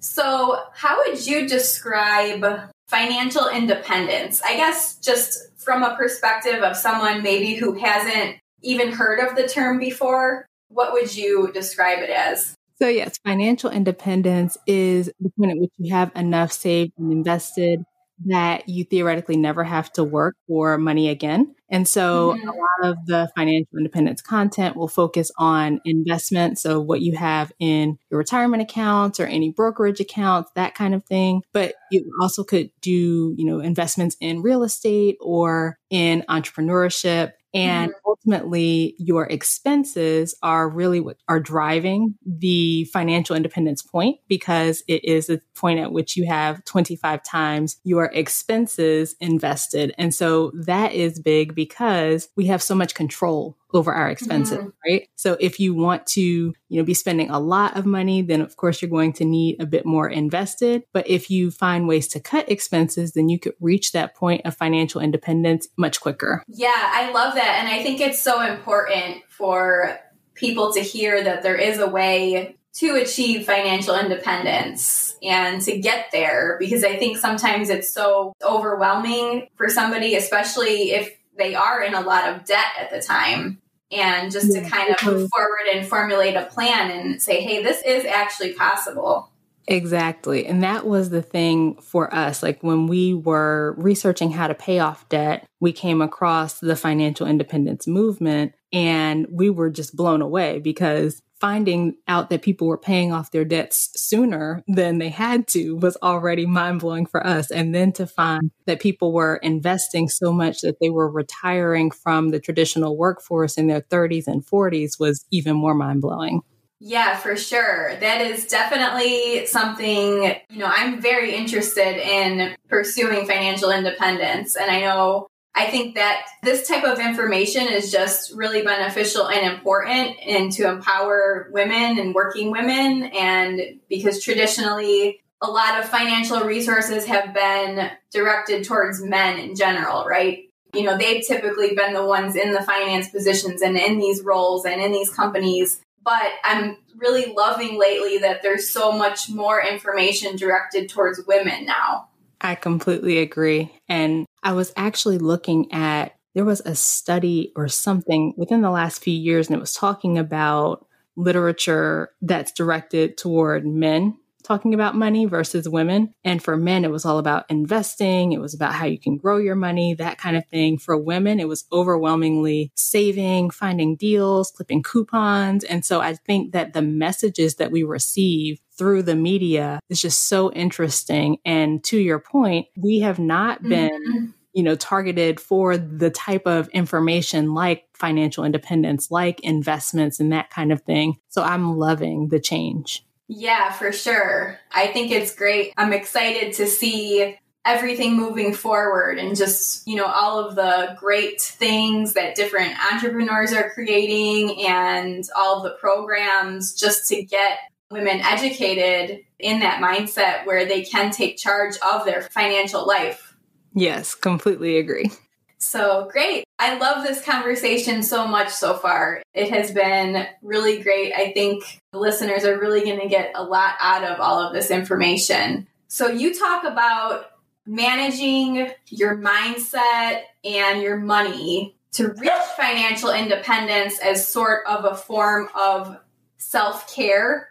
So, 0.00 0.64
how 0.72 0.98
would 1.04 1.26
you 1.26 1.48
describe 1.48 2.70
financial 2.86 3.48
independence. 3.48 4.40
I 4.42 4.56
guess 4.56 4.98
just 4.98 5.58
from 5.58 5.82
a 5.82 5.96
perspective 5.96 6.62
of 6.62 6.76
someone 6.76 7.22
maybe 7.22 7.54
who 7.54 7.74
hasn't 7.74 8.36
even 8.62 8.92
heard 8.92 9.20
of 9.20 9.36
the 9.36 9.48
term 9.48 9.78
before, 9.78 10.45
what 10.68 10.92
would 10.92 11.14
you 11.14 11.50
describe 11.52 11.98
it 11.98 12.10
as? 12.10 12.56
So, 12.78 12.88
yes, 12.88 13.18
financial 13.24 13.70
independence 13.70 14.58
is 14.66 15.10
the 15.18 15.30
point 15.38 15.52
at 15.52 15.58
which 15.58 15.72
you 15.78 15.94
have 15.94 16.12
enough 16.14 16.52
saved 16.52 16.92
and 16.98 17.10
invested 17.10 17.84
that 18.24 18.68
you 18.68 18.84
theoretically 18.84 19.36
never 19.36 19.64
have 19.64 19.92
to 19.92 20.04
work 20.04 20.36
for 20.46 20.78
money 20.78 21.08
again. 21.08 21.54
And 21.68 21.86
so 21.86 22.34
mm-hmm. 22.34 22.48
a 22.48 22.52
lot 22.52 22.90
of 22.90 23.06
the 23.06 23.28
financial 23.36 23.76
independence 23.76 24.22
content 24.22 24.76
will 24.76 24.88
focus 24.88 25.30
on 25.36 25.80
investment. 25.84 26.58
So 26.58 26.80
what 26.80 27.00
you 27.00 27.16
have 27.16 27.52
in 27.58 27.98
your 28.10 28.18
retirement 28.18 28.62
accounts 28.62 29.18
or 29.20 29.26
any 29.26 29.50
brokerage 29.50 30.00
accounts, 30.00 30.50
that 30.54 30.74
kind 30.74 30.94
of 30.94 31.04
thing. 31.04 31.42
But 31.52 31.74
you 31.90 32.10
also 32.20 32.44
could 32.44 32.70
do, 32.80 33.34
you 33.36 33.44
know, 33.44 33.60
investments 33.60 34.16
in 34.20 34.42
real 34.42 34.62
estate 34.62 35.16
or 35.20 35.76
in 35.90 36.24
entrepreneurship 36.28 37.32
and 37.54 37.90
mm-hmm. 37.90 38.08
ultimately, 38.08 38.94
your 38.98 39.26
expenses 39.26 40.34
are 40.42 40.68
really 40.68 41.00
what 41.00 41.16
are 41.28 41.40
driving 41.40 42.14
the 42.24 42.84
financial 42.86 43.36
independence 43.36 43.82
point 43.82 44.18
because 44.28 44.82
it 44.88 45.04
is 45.04 45.30
a 45.30 45.40
point 45.54 45.80
at 45.80 45.92
which 45.92 46.16
you 46.16 46.26
have 46.26 46.64
25 46.64 47.22
times 47.22 47.76
your 47.84 48.06
expenses 48.06 49.14
invested. 49.20 49.94
And 49.96 50.14
so 50.14 50.50
that 50.54 50.92
is 50.92 51.20
big 51.20 51.54
because 51.54 52.28
we 52.36 52.46
have 52.46 52.62
so 52.62 52.74
much 52.74 52.94
control 52.94 53.56
over 53.74 53.92
our 53.92 54.08
expenses, 54.08 54.58
mm-hmm. 54.58 54.68
right? 54.88 55.08
So 55.16 55.36
if 55.40 55.58
you 55.58 55.74
want 55.74 56.06
to, 56.08 56.20
you 56.20 56.54
know, 56.70 56.84
be 56.84 56.94
spending 56.94 57.30
a 57.30 57.40
lot 57.40 57.76
of 57.76 57.84
money, 57.84 58.22
then 58.22 58.40
of 58.40 58.56
course 58.56 58.80
you're 58.80 58.90
going 58.90 59.12
to 59.14 59.24
need 59.24 59.60
a 59.60 59.66
bit 59.66 59.84
more 59.84 60.08
invested. 60.08 60.84
But 60.92 61.08
if 61.08 61.30
you 61.30 61.50
find 61.50 61.88
ways 61.88 62.08
to 62.08 62.20
cut 62.20 62.50
expenses, 62.50 63.12
then 63.12 63.28
you 63.28 63.38
could 63.38 63.54
reach 63.60 63.92
that 63.92 64.14
point 64.14 64.42
of 64.44 64.56
financial 64.56 65.00
independence 65.00 65.68
much 65.76 66.00
quicker. 66.00 66.42
Yeah, 66.48 66.72
I 66.74 67.10
love 67.12 67.34
that. 67.34 67.58
And 67.60 67.68
I 67.68 67.82
think 67.82 68.00
it's 68.00 68.22
so 68.22 68.40
important 68.42 69.22
for 69.28 69.98
people 70.34 70.72
to 70.74 70.80
hear 70.80 71.24
that 71.24 71.42
there 71.42 71.56
is 71.56 71.78
a 71.78 71.88
way 71.88 72.56
to 72.74 72.94
achieve 72.94 73.46
financial 73.46 73.98
independence 73.98 75.16
and 75.22 75.62
to 75.62 75.78
get 75.78 76.08
there 76.12 76.56
because 76.58 76.84
I 76.84 76.96
think 76.96 77.16
sometimes 77.16 77.70
it's 77.70 77.90
so 77.90 78.34
overwhelming 78.42 79.48
for 79.56 79.70
somebody, 79.70 80.14
especially 80.14 80.90
if 80.90 81.16
they 81.36 81.54
are 81.54 81.82
in 81.82 81.94
a 81.94 82.00
lot 82.00 82.28
of 82.28 82.44
debt 82.44 82.66
at 82.78 82.90
the 82.90 83.00
time. 83.00 83.60
And 83.92 84.32
just 84.32 84.52
yeah, 84.52 84.62
to 84.62 84.68
kind 84.68 84.94
of 84.94 85.04
move 85.04 85.30
forward 85.30 85.68
and 85.72 85.86
formulate 85.86 86.34
a 86.34 86.46
plan 86.46 86.90
and 86.90 87.22
say, 87.22 87.40
hey, 87.40 87.62
this 87.62 87.82
is 87.82 88.04
actually 88.04 88.54
possible. 88.54 89.30
Exactly. 89.68 90.46
And 90.46 90.62
that 90.62 90.86
was 90.86 91.10
the 91.10 91.22
thing 91.22 91.76
for 91.76 92.12
us. 92.14 92.42
Like 92.42 92.62
when 92.62 92.86
we 92.86 93.14
were 93.14 93.74
researching 93.78 94.30
how 94.30 94.46
to 94.46 94.54
pay 94.54 94.78
off 94.78 95.08
debt, 95.08 95.46
we 95.60 95.72
came 95.72 96.00
across 96.00 96.60
the 96.60 96.76
financial 96.76 97.26
independence 97.26 97.86
movement 97.86 98.54
and 98.72 99.26
we 99.30 99.50
were 99.50 99.70
just 99.70 99.96
blown 99.96 100.22
away 100.22 100.60
because 100.60 101.20
finding 101.46 101.94
out 102.08 102.28
that 102.28 102.42
people 102.42 102.66
were 102.66 102.76
paying 102.76 103.12
off 103.12 103.30
their 103.30 103.44
debts 103.44 103.92
sooner 103.94 104.64
than 104.66 104.98
they 104.98 105.10
had 105.10 105.46
to 105.46 105.76
was 105.76 105.96
already 106.02 106.44
mind 106.44 106.80
blowing 106.80 107.06
for 107.06 107.24
us. 107.24 107.52
And 107.52 107.72
then 107.72 107.92
to 107.92 108.04
find 108.04 108.50
that 108.64 108.80
people 108.80 109.12
were 109.12 109.36
investing 109.36 110.08
so 110.08 110.32
much 110.32 110.62
that 110.62 110.78
they 110.80 110.90
were 110.90 111.08
retiring 111.08 111.92
from 111.92 112.30
the 112.30 112.40
traditional 112.40 112.96
workforce 112.96 113.58
in 113.58 113.68
their 113.68 113.80
30s 113.80 114.26
and 114.26 114.44
40s 114.44 114.98
was 114.98 115.24
even 115.30 115.54
more 115.54 115.72
mind 115.72 116.00
blowing. 116.00 116.40
Yeah, 116.80 117.16
for 117.16 117.36
sure. 117.36 117.94
That 118.00 118.22
is 118.22 118.48
definitely 118.48 119.46
something, 119.46 120.24
you 120.50 120.58
know, 120.58 120.70
I'm 120.76 121.00
very 121.00 121.32
interested 121.32 121.96
in 121.96 122.56
pursuing 122.68 123.24
financial 123.24 123.70
independence. 123.70 124.56
And 124.56 124.68
I 124.68 124.80
know 124.80 125.28
I 125.56 125.70
think 125.70 125.94
that 125.94 126.26
this 126.42 126.68
type 126.68 126.84
of 126.84 127.00
information 127.00 127.66
is 127.66 127.90
just 127.90 128.34
really 128.34 128.60
beneficial 128.60 129.26
and 129.26 129.54
important 129.54 130.18
and 130.24 130.52
to 130.52 130.68
empower 130.68 131.48
women 131.50 131.98
and 131.98 132.14
working 132.14 132.50
women. 132.50 133.04
And 133.04 133.80
because 133.88 134.22
traditionally, 134.22 135.22
a 135.40 135.50
lot 135.50 135.80
of 135.80 135.88
financial 135.88 136.40
resources 136.40 137.06
have 137.06 137.32
been 137.32 137.90
directed 138.12 138.64
towards 138.64 139.02
men 139.02 139.38
in 139.38 139.56
general, 139.56 140.04
right? 140.04 140.50
You 140.74 140.82
know, 140.82 140.98
they've 140.98 141.26
typically 141.26 141.74
been 141.74 141.94
the 141.94 142.04
ones 142.04 142.36
in 142.36 142.52
the 142.52 142.62
finance 142.62 143.08
positions 143.08 143.62
and 143.62 143.78
in 143.78 143.98
these 143.98 144.22
roles 144.22 144.66
and 144.66 144.78
in 144.78 144.92
these 144.92 145.08
companies. 145.08 145.80
But 146.04 146.32
I'm 146.44 146.76
really 146.98 147.32
loving 147.32 147.78
lately 147.78 148.18
that 148.18 148.42
there's 148.42 148.68
so 148.68 148.92
much 148.92 149.30
more 149.30 149.62
information 149.62 150.36
directed 150.36 150.90
towards 150.90 151.24
women 151.26 151.64
now. 151.64 152.08
I 152.40 152.54
completely 152.54 153.18
agree. 153.18 153.72
And 153.88 154.26
I 154.42 154.52
was 154.52 154.72
actually 154.76 155.18
looking 155.18 155.72
at, 155.72 156.12
there 156.34 156.44
was 156.44 156.60
a 156.60 156.74
study 156.74 157.52
or 157.56 157.66
something 157.68 158.34
within 158.36 158.60
the 158.60 158.70
last 158.70 159.02
few 159.02 159.14
years, 159.14 159.48
and 159.48 159.56
it 159.56 159.60
was 159.60 159.72
talking 159.72 160.18
about 160.18 160.86
literature 161.16 162.10
that's 162.20 162.52
directed 162.52 163.16
toward 163.16 163.66
men 163.66 164.18
talking 164.46 164.74
about 164.74 164.94
money 164.94 165.26
versus 165.26 165.68
women. 165.68 166.12
And 166.24 166.42
for 166.42 166.56
men, 166.56 166.84
it 166.84 166.90
was 166.90 167.04
all 167.04 167.18
about 167.18 167.44
investing. 167.50 168.32
It 168.32 168.40
was 168.40 168.54
about 168.54 168.74
how 168.74 168.86
you 168.86 168.98
can 168.98 169.16
grow 169.16 169.38
your 169.38 169.56
money, 169.56 169.94
that 169.94 170.18
kind 170.18 170.36
of 170.36 170.46
thing. 170.46 170.78
For 170.78 170.96
women, 170.96 171.40
it 171.40 171.48
was 171.48 171.64
overwhelmingly 171.72 172.70
saving, 172.76 173.50
finding 173.50 173.96
deals, 173.96 174.50
clipping 174.50 174.82
coupons. 174.82 175.64
And 175.64 175.84
so 175.84 176.00
I 176.00 176.14
think 176.14 176.52
that 176.52 176.72
the 176.72 176.82
messages 176.82 177.56
that 177.56 177.72
we 177.72 177.82
receive 177.82 178.60
through 178.78 179.02
the 179.02 179.16
media 179.16 179.80
is 179.88 180.00
just 180.00 180.28
so 180.28 180.52
interesting. 180.52 181.38
And 181.44 181.82
to 181.84 181.98
your 181.98 182.20
point, 182.20 182.66
we 182.76 183.00
have 183.00 183.18
not 183.18 183.62
been 183.62 183.90
mm-hmm 183.90 184.26
you 184.56 184.62
know, 184.62 184.74
targeted 184.74 185.38
for 185.38 185.76
the 185.76 186.08
type 186.08 186.46
of 186.46 186.66
information 186.68 187.52
like 187.52 187.84
financial 187.92 188.42
independence, 188.42 189.10
like 189.10 189.38
investments 189.40 190.18
and 190.18 190.32
that 190.32 190.48
kind 190.48 190.72
of 190.72 190.80
thing. 190.80 191.16
So 191.28 191.42
I'm 191.42 191.76
loving 191.76 192.28
the 192.28 192.40
change. 192.40 193.05
Yeah, 193.28 193.72
for 193.72 193.92
sure. 193.92 194.58
I 194.72 194.88
think 194.88 195.10
it's 195.10 195.34
great. 195.34 195.72
I'm 195.76 195.92
excited 195.92 196.54
to 196.54 196.66
see 196.66 197.36
everything 197.64 198.16
moving 198.16 198.54
forward 198.54 199.18
and 199.18 199.36
just, 199.36 199.86
you 199.88 199.96
know, 199.96 200.06
all 200.06 200.38
of 200.38 200.54
the 200.54 200.96
great 201.00 201.40
things 201.40 202.14
that 202.14 202.36
different 202.36 202.74
entrepreneurs 202.92 203.52
are 203.52 203.70
creating 203.70 204.64
and 204.64 205.24
all 205.36 205.62
the 205.62 205.70
programs 205.80 206.74
just 206.74 207.08
to 207.08 207.24
get 207.24 207.58
women 207.90 208.20
educated 208.20 209.24
in 209.40 209.60
that 209.60 209.82
mindset 209.82 210.46
where 210.46 210.64
they 210.64 210.84
can 210.84 211.10
take 211.10 211.36
charge 211.36 211.74
of 211.82 212.04
their 212.04 212.22
financial 212.22 212.86
life. 212.86 213.34
Yes, 213.74 214.14
completely 214.14 214.78
agree. 214.78 215.10
So 215.58 216.08
great. 216.10 216.45
I 216.58 216.78
love 216.78 217.04
this 217.04 217.22
conversation 217.22 218.02
so 218.02 218.26
much 218.26 218.48
so 218.48 218.74
far. 218.74 219.22
It 219.34 219.50
has 219.50 219.70
been 219.72 220.26
really 220.42 220.82
great. 220.82 221.12
I 221.12 221.32
think 221.32 221.82
listeners 221.92 222.44
are 222.44 222.58
really 222.58 222.82
going 222.82 223.00
to 223.00 223.08
get 223.08 223.32
a 223.34 223.44
lot 223.44 223.74
out 223.80 224.04
of 224.04 224.20
all 224.20 224.40
of 224.40 224.54
this 224.54 224.70
information. 224.70 225.66
So 225.88 226.08
you 226.08 226.38
talk 226.38 226.64
about 226.64 227.32
managing 227.66 228.70
your 228.88 229.16
mindset 229.16 230.22
and 230.44 230.80
your 230.80 230.96
money 230.96 231.76
to 231.92 232.08
reach 232.08 232.30
financial 232.56 233.10
independence 233.10 233.98
as 233.98 234.26
sort 234.26 234.66
of 234.66 234.84
a 234.84 234.96
form 234.96 235.48
of 235.58 235.98
self 236.38 236.94
care 236.94 237.48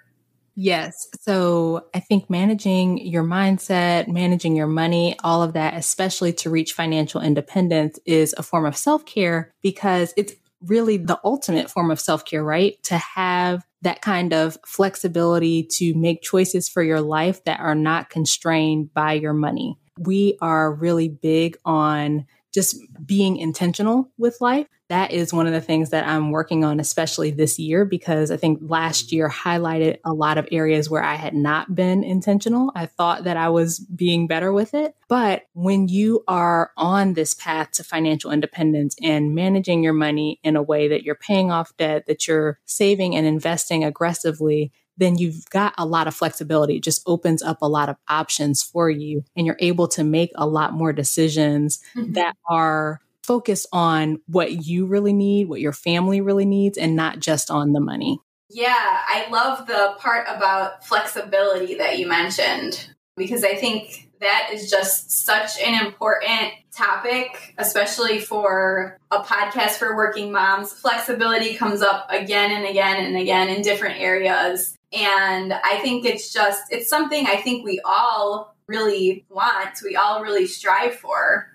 Yes. 0.55 1.07
So 1.21 1.87
I 1.93 1.99
think 1.99 2.29
managing 2.29 2.97
your 3.05 3.23
mindset, 3.23 4.07
managing 4.07 4.55
your 4.55 4.67
money, 4.67 5.17
all 5.23 5.43
of 5.43 5.53
that, 5.53 5.73
especially 5.75 6.31
to 6.33 6.49
reach 6.49 6.73
financial 6.73 7.21
independence 7.21 7.99
is 8.05 8.33
a 8.37 8.43
form 8.43 8.65
of 8.65 8.77
self 8.77 9.05
care 9.05 9.53
because 9.61 10.13
it's 10.15 10.33
really 10.61 10.97
the 10.97 11.19
ultimate 11.23 11.69
form 11.69 11.91
of 11.91 11.99
self 11.99 12.23
care, 12.23 12.43
right? 12.43 12.81
To 12.83 12.97
have 12.97 13.65
that 13.81 14.01
kind 14.01 14.33
of 14.33 14.57
flexibility 14.65 15.63
to 15.63 15.93
make 15.93 16.21
choices 16.21 16.69
for 16.69 16.81
your 16.81 17.01
life 17.01 17.43
that 17.43 17.59
are 17.59 17.75
not 17.75 18.09
constrained 18.09 18.93
by 18.93 19.13
your 19.13 19.33
money. 19.33 19.77
We 19.99 20.37
are 20.41 20.73
really 20.73 21.09
big 21.09 21.57
on 21.65 22.25
just 22.53 22.77
being 23.05 23.37
intentional 23.37 24.09
with 24.17 24.39
life. 24.39 24.67
That 24.89 25.11
is 25.11 25.33
one 25.33 25.47
of 25.47 25.53
the 25.53 25.61
things 25.61 25.89
that 25.89 26.07
I'm 26.07 26.29
working 26.29 26.63
on, 26.63 26.79
especially 26.79 27.31
this 27.31 27.57
year, 27.57 27.85
because 27.85 28.29
I 28.29 28.37
think 28.37 28.59
last 28.61 29.11
year 29.11 29.27
highlighted 29.27 29.97
a 30.05 30.13
lot 30.13 30.37
of 30.37 30.47
areas 30.51 30.89
where 30.89 31.03
I 31.03 31.15
had 31.15 31.33
not 31.33 31.73
been 31.73 32.03
intentional. 32.03 32.71
I 32.75 32.85
thought 32.85 33.23
that 33.23 33.35
I 33.35 33.49
was 33.49 33.79
being 33.79 34.27
better 34.27 34.53
with 34.53 34.75
it. 34.75 34.95
But 35.07 35.43
when 35.53 35.87
you 35.87 36.23
are 36.27 36.71
on 36.77 37.13
this 37.13 37.33
path 37.33 37.71
to 37.73 37.83
financial 37.83 38.31
independence 38.31 38.95
and 39.01 39.33
managing 39.33 39.83
your 39.83 39.93
money 39.93 40.39
in 40.43 40.55
a 40.55 40.63
way 40.63 40.87
that 40.89 41.03
you're 41.03 41.15
paying 41.15 41.51
off 41.51 41.75
debt, 41.77 42.05
that 42.07 42.27
you're 42.27 42.59
saving 42.65 43.15
and 43.15 43.25
investing 43.25 43.83
aggressively, 43.83 44.71
then 44.97 45.17
you've 45.17 45.49
got 45.49 45.73
a 45.77 45.85
lot 45.85 46.07
of 46.07 46.15
flexibility. 46.15 46.77
It 46.77 46.83
just 46.83 47.01
opens 47.05 47.41
up 47.41 47.61
a 47.61 47.67
lot 47.67 47.89
of 47.89 47.97
options 48.07 48.63
for 48.63 48.89
you 48.89 49.23
and 49.35 49.45
you're 49.45 49.57
able 49.59 49.87
to 49.89 50.03
make 50.03 50.31
a 50.35 50.47
lot 50.47 50.73
more 50.73 50.93
decisions 50.93 51.81
mm-hmm. 51.95 52.13
that 52.13 52.35
are 52.49 53.01
focused 53.25 53.67
on 53.73 54.21
what 54.27 54.65
you 54.65 54.85
really 54.85 55.13
need, 55.13 55.49
what 55.49 55.61
your 55.61 55.73
family 55.73 56.21
really 56.21 56.45
needs, 56.45 56.77
and 56.77 56.95
not 56.95 57.19
just 57.19 57.49
on 57.49 57.73
the 57.73 57.81
money. 57.81 58.19
Yeah, 58.49 58.73
I 58.75 59.27
love 59.31 59.67
the 59.67 59.95
part 59.97 60.27
about 60.29 60.85
flexibility 60.85 61.75
that 61.75 61.97
you 61.97 62.07
mentioned. 62.07 62.89
because 63.17 63.43
I 63.43 63.55
think 63.55 64.09
that 64.21 64.49
is 64.53 64.69
just 64.69 65.11
such 65.11 65.59
an 65.61 65.85
important 65.85 66.53
topic, 66.75 67.53
especially 67.57 68.19
for 68.19 68.97
a 69.11 69.19
podcast 69.19 69.71
for 69.71 69.95
working 69.95 70.31
moms. 70.31 70.73
Flexibility 70.73 71.55
comes 71.55 71.81
up 71.81 72.07
again 72.09 72.51
and 72.51 72.65
again 72.65 73.03
and 73.05 73.17
again 73.17 73.49
in 73.49 73.61
different 73.61 73.99
areas. 73.99 74.77
And 74.91 75.53
I 75.53 75.79
think 75.81 76.05
it's 76.05 76.31
just, 76.31 76.63
it's 76.71 76.89
something 76.89 77.25
I 77.27 77.38
think 77.38 77.65
we 77.65 77.81
all 77.83 78.55
really 78.67 79.25
want, 79.29 79.79
we 79.83 79.95
all 79.95 80.21
really 80.21 80.47
strive 80.47 80.95
for. 80.95 81.47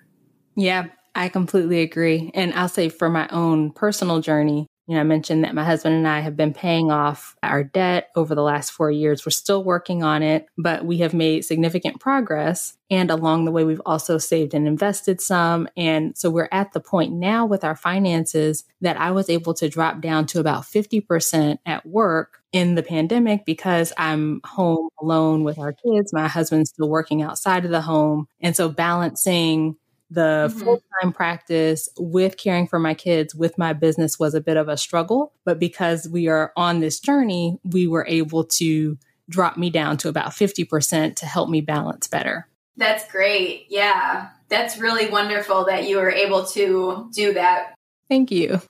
Yeah, 0.55 0.87
I 1.13 1.29
completely 1.29 1.81
agree. 1.81 2.31
And 2.33 2.53
I'll 2.53 2.69
say 2.69 2.89
for 2.89 3.09
my 3.09 3.27
own 3.29 3.71
personal 3.71 4.21
journey, 4.21 4.67
you 4.87 4.95
know, 4.95 5.01
I 5.01 5.03
mentioned 5.03 5.43
that 5.43 5.55
my 5.55 5.63
husband 5.63 5.95
and 5.95 6.07
I 6.07 6.19
have 6.19 6.35
been 6.35 6.53
paying 6.53 6.91
off 6.91 7.35
our 7.43 7.63
debt 7.63 8.09
over 8.15 8.35
the 8.35 8.41
last 8.41 8.71
four 8.71 8.91
years. 8.91 9.25
We're 9.25 9.29
still 9.31 9.63
working 9.63 10.03
on 10.03 10.21
it, 10.23 10.47
but 10.57 10.85
we 10.85 10.97
have 10.97 11.13
made 11.13 11.45
significant 11.45 12.01
progress. 12.01 12.75
And 12.89 13.09
along 13.09 13.45
the 13.45 13.51
way, 13.51 13.63
we've 13.63 13.81
also 13.85 14.17
saved 14.17 14.53
and 14.53 14.67
invested 14.67 15.21
some. 15.21 15.69
And 15.77 16.17
so 16.17 16.29
we're 16.29 16.49
at 16.51 16.73
the 16.73 16.81
point 16.81 17.13
now 17.13 17.45
with 17.45 17.63
our 17.63 17.75
finances 17.75 18.65
that 18.81 18.99
I 18.99 19.11
was 19.11 19.29
able 19.29 19.53
to 19.55 19.69
drop 19.69 20.01
down 20.01 20.25
to 20.27 20.39
about 20.39 20.63
50% 20.63 21.59
at 21.65 21.85
work 21.85 22.41
in 22.51 22.75
the 22.75 22.83
pandemic 22.83 23.45
because 23.45 23.93
I'm 23.97 24.41
home 24.43 24.89
alone 25.01 25.43
with 25.43 25.57
our 25.57 25.71
kids. 25.71 26.11
My 26.11 26.27
husband's 26.27 26.71
still 26.71 26.89
working 26.89 27.21
outside 27.21 27.63
of 27.63 27.71
the 27.71 27.81
home. 27.81 28.27
And 28.41 28.55
so 28.55 28.67
balancing 28.67 29.77
the 30.11 30.49
mm-hmm. 30.49 30.59
full 30.59 30.83
time 31.01 31.13
practice 31.13 31.89
with 31.97 32.37
caring 32.37 32.67
for 32.67 32.77
my 32.77 32.93
kids 32.93 33.33
with 33.33 33.57
my 33.57 33.73
business 33.73 34.19
was 34.19 34.35
a 34.35 34.41
bit 34.41 34.57
of 34.57 34.67
a 34.67 34.77
struggle. 34.77 35.33
But 35.45 35.57
because 35.57 36.07
we 36.07 36.27
are 36.27 36.51
on 36.55 36.81
this 36.81 36.99
journey, 36.99 37.57
we 37.63 37.87
were 37.87 38.05
able 38.07 38.43
to 38.43 38.97
drop 39.29 39.57
me 39.57 39.69
down 39.69 39.97
to 39.97 40.09
about 40.09 40.31
50% 40.31 41.15
to 41.15 41.25
help 41.25 41.49
me 41.49 41.61
balance 41.61 42.07
better. 42.07 42.47
That's 42.75 43.09
great. 43.09 43.67
Yeah. 43.69 44.29
That's 44.49 44.77
really 44.77 45.09
wonderful 45.09 45.65
that 45.65 45.87
you 45.87 45.97
were 45.97 46.11
able 46.11 46.45
to 46.47 47.09
do 47.13 47.33
that. 47.33 47.73
Thank 48.09 48.31
you. 48.31 48.61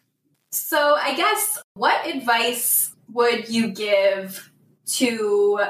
So, 0.52 0.98
I 1.02 1.16
guess 1.16 1.60
what 1.74 2.06
advice 2.06 2.94
would 3.12 3.50
you 3.50 3.70
give 3.70 4.52
to 4.98 5.62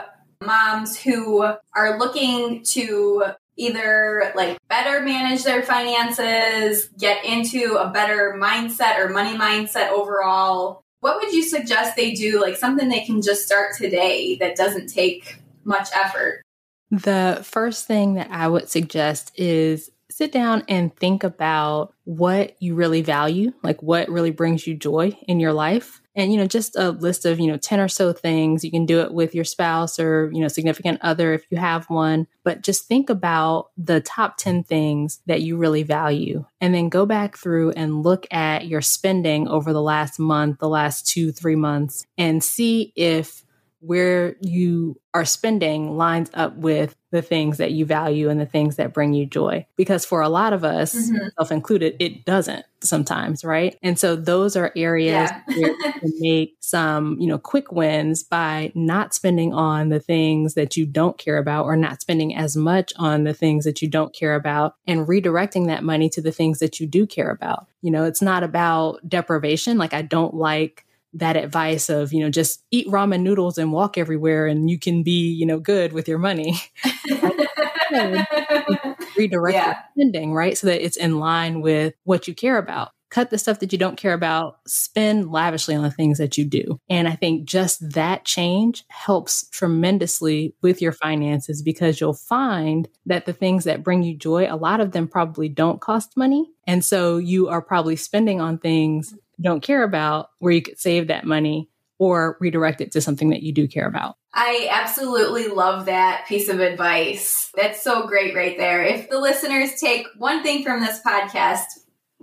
moms 0.44 1.00
who 1.00 1.44
are 1.44 2.00
looking 2.00 2.64
to 2.64 3.26
either 3.58 4.32
like 4.36 4.58
better 4.70 5.02
manage 5.02 5.44
their 5.44 5.62
finances, 5.62 6.90
get 6.98 7.26
into 7.26 7.76
a 7.76 7.90
better 7.90 8.36
mindset 8.40 8.98
or 9.00 9.10
money 9.10 9.38
mindset 9.38 9.90
overall, 9.90 10.82
what 11.02 11.20
would 11.20 11.34
you 11.34 11.44
suggest 11.44 11.96
they 11.96 12.14
do? 12.14 12.42
Like 12.42 12.56
something 12.56 12.90
they 12.90 13.06
can 13.06 13.22
just 13.22 13.46
start 13.46 13.76
today 13.78 14.36
that 14.38 14.56
doesn't 14.56 14.88
take 14.88 15.42
much 15.64 15.90
effort? 15.94 16.42
The 16.90 17.42
first 17.44 17.88
thing 17.88 18.16
that 18.16 18.30
I 18.32 18.48
would 18.48 18.70
suggest 18.70 19.32
is 19.36 19.92
sit 20.10 20.32
down 20.32 20.64
and 20.68 20.96
think 20.96 21.24
about 21.24 21.94
what 22.04 22.56
you 22.62 22.76
really 22.76 23.02
value, 23.02 23.54
like 23.64 23.82
what 23.82 24.10
really 24.10 24.32
brings 24.32 24.68
you 24.68 24.76
joy 24.76 25.18
in 25.28 25.40
your 25.40 25.54
life 25.54 26.01
and 26.15 26.32
you 26.32 26.38
know 26.38 26.47
just 26.47 26.76
a 26.76 26.91
list 26.91 27.26
of 27.26 27.39
you 27.39 27.47
know 27.47 27.58
10 27.58 27.80
or 27.80 27.88
so 27.88 28.13
things. 28.13 28.63
You 28.63 28.71
can 28.71 28.86
do 28.86 29.02
it 29.02 29.13
with 29.13 29.34
your 29.36 29.43
spouse 29.43 30.00
or 30.00 30.30
you 30.34 30.41
know 30.41 30.47
significant 30.47 31.00
other 31.02 31.34
if 31.34 31.45
you 31.50 31.58
have 31.58 31.89
one. 31.89 32.28
But 32.43 32.62
just 32.62 32.88
think 32.88 33.10
about 33.10 33.69
the 33.78 34.02
top 34.02 34.38
10 34.38 34.63
things 34.63 35.21
that 35.28 35.41
you 35.41 35.58
really 35.58 35.84
value. 35.84 36.45
And 36.60 36.74
then 36.74 36.89
go 36.89 37.06
back 37.06 37.38
through 37.38 37.71
and 37.71 38.04
look 38.04 38.28
at 38.32 38.67
your 38.67 38.82
spending 38.82 39.47
over 39.47 39.74
the 39.74 39.82
last 39.82 40.19
month 40.19 40.60
the 40.60 40.69
last 40.69 41.08
2 41.08 41.32
3 41.32 41.56
months 41.56 42.06
and 42.17 42.43
see 42.43 42.93
if 42.95 43.43
where 43.82 44.36
you 44.41 44.96
are 45.13 45.26
spending 45.26 45.98
lines 45.98 46.30
up 46.34 46.56
with 46.56 46.96
the 47.12 47.22
things 47.22 47.58
that 47.58 47.72
you 47.72 47.84
value 47.84 48.30
and 48.30 48.39
the 48.39 48.46
things 48.46 48.78
that 48.78 48.94
bring 48.94 49.13
you 49.13 49.26
joy. 49.26 49.65
Because 49.76 50.06
for 50.06 50.22
a 50.22 50.30
lot 50.30 50.54
of 50.54 50.63
us, 50.63 50.96
mm-hmm. 50.96 51.28
self 51.38 51.52
included, 51.52 51.96
it 52.00 52.24
doesn't 52.24 52.63
sometimes, 52.80 53.44
right? 53.44 53.78
And 53.82 54.00
so 54.00 54.15
those 54.15 54.56
are 54.56 54.72
areas 54.76 55.30
yeah. 55.30 55.41
where 55.48 55.72
you 55.72 55.78
can 56.00 56.12
make 56.20 56.56
some, 56.60 57.17
you 57.20 57.28
know, 57.28 57.38
quick 57.38 57.72
wins 57.72 58.24
by 58.24 58.72
not 58.76 59.13
spending 59.13 59.54
on 59.54 59.89
the 59.89 60.00
things 60.00 60.54
that 60.54 60.78
you 60.78 60.86
don't 60.86 61.17
care 61.17 61.38
about 61.38 61.65
or 61.65 61.76
not 61.76 62.02
spending 62.02 62.36
as 62.36 62.56
much 62.56 62.94
on 62.98 63.24
the 63.24 63.34
things 63.34 63.65
that 63.65 63.82
you 63.82 63.89
don't 63.89 64.13
care 64.13 64.36
about 64.36 64.76
and 64.88 65.08
redirecting 65.08 65.67
that 65.67 65.84
money 65.84 66.10
to 66.10 66.22
the 66.22 66.32
things 66.32 66.60
that 66.60 66.80
you 66.80 66.88
do 66.88 67.06
care 67.06 67.32
about. 67.32 67.67
You 67.82 67.91
know, 67.91 68.06
it's 68.06 68.22
not 68.22 68.44
about 68.44 69.08
deprivation. 69.10 69.78
Like 69.78 69.94
I 69.94 70.04
don't 70.04 70.36
like 70.36 70.86
that 71.13 71.36
advice 71.36 71.89
of, 71.89 72.13
you 72.13 72.21
know, 72.21 72.30
just 72.30 72.63
eat 72.71 72.88
ramen 72.88 73.21
noodles 73.21 73.58
and 73.58 73.71
walk 73.71 73.97
everywhere 73.97 74.47
and 74.47 74.69
you 74.69 74.80
can 74.80 75.04
be, 75.04 75.32
you 75.32 75.45
know, 75.45 75.60
good 75.60 75.93
with 75.93 76.08
your 76.08 76.17
money. 76.17 76.60
Redirect 79.17 79.56
yeah. 79.56 79.65
your 79.65 79.76
spending, 79.95 80.34
right? 80.34 80.58
So 80.58 80.67
that 80.67 80.84
it's 80.84 80.97
in 80.97 81.19
line 81.19 81.62
with 81.62 81.93
what 82.04 82.28
you 82.28 82.36
care 82.36 82.58
about. 82.58 82.91
Cut 83.12 83.30
the 83.30 83.38
stuff 83.38 83.60
that 83.60 83.71
you 83.71 83.78
don't 83.78 83.97
care 83.97 84.13
about, 84.13 84.60
spend 84.65 85.32
lavishly 85.32 85.76
on 85.76 85.84
the 85.84 85.91
things 85.91 86.17
that 86.17 86.38
you 86.38 86.45
do. 86.45 86.80
And 86.89 87.08
I 87.08 87.12
think 87.12 87.45
just 87.45 87.91
that 87.91 88.26
change 88.26 88.84
helps 88.89 89.47
tremendously 89.50 90.56
with 90.62 90.82
your 90.82 90.93
finances 90.93 91.62
because 91.62 92.02
you'll 92.02 92.13
find 92.13 92.88
that 93.06 93.26
the 93.26 93.34
things 93.34 93.65
that 93.65 93.84
bring 93.84 94.02
you 94.02 94.17
joy, 94.17 94.47
a 94.50 94.56
lot 94.56 94.80
of 94.80 94.93
them 94.93 95.08
probably 95.08 95.50
don't 95.50 95.82
cost 95.82 96.17
money. 96.17 96.50
And 96.65 96.84
so 96.84 97.17
you 97.17 97.50
are 97.50 97.62
probably 97.62 97.97
spending 97.97 98.41
on 98.41 98.58
things 98.58 99.13
don't 99.41 99.62
care 99.62 99.84
about 99.84 100.30
where 100.39 100.54
you 100.54 100.62
could 100.62 100.80
save 100.80 101.08
that 101.08 101.26
money 101.26 101.69
or 101.97 102.38
redirect 102.39 102.82
it 102.82 102.91
to 102.93 103.02
something 103.02 103.30
that 103.30 103.43
you 103.43 103.54
do 103.54 103.67
care 103.67 103.88
about. 103.88 104.15
I 104.34 104.69
absolutely 104.71 105.47
love 105.50 105.86
that 105.86 106.26
piece 106.28 106.50
of 106.50 106.60
advice. 106.60 107.52
That's 107.56 107.84
so 107.84 108.08
great 108.08 108.36
right 108.36 108.58
there. 108.58 108.84
If 108.84 109.10
the 109.10 109.19
listeners 109.19 109.80
take 109.80 110.08
one 110.17 110.41
thing 110.41 110.63
from 110.63 110.80
this 110.80 111.00
podcast, 111.06 111.65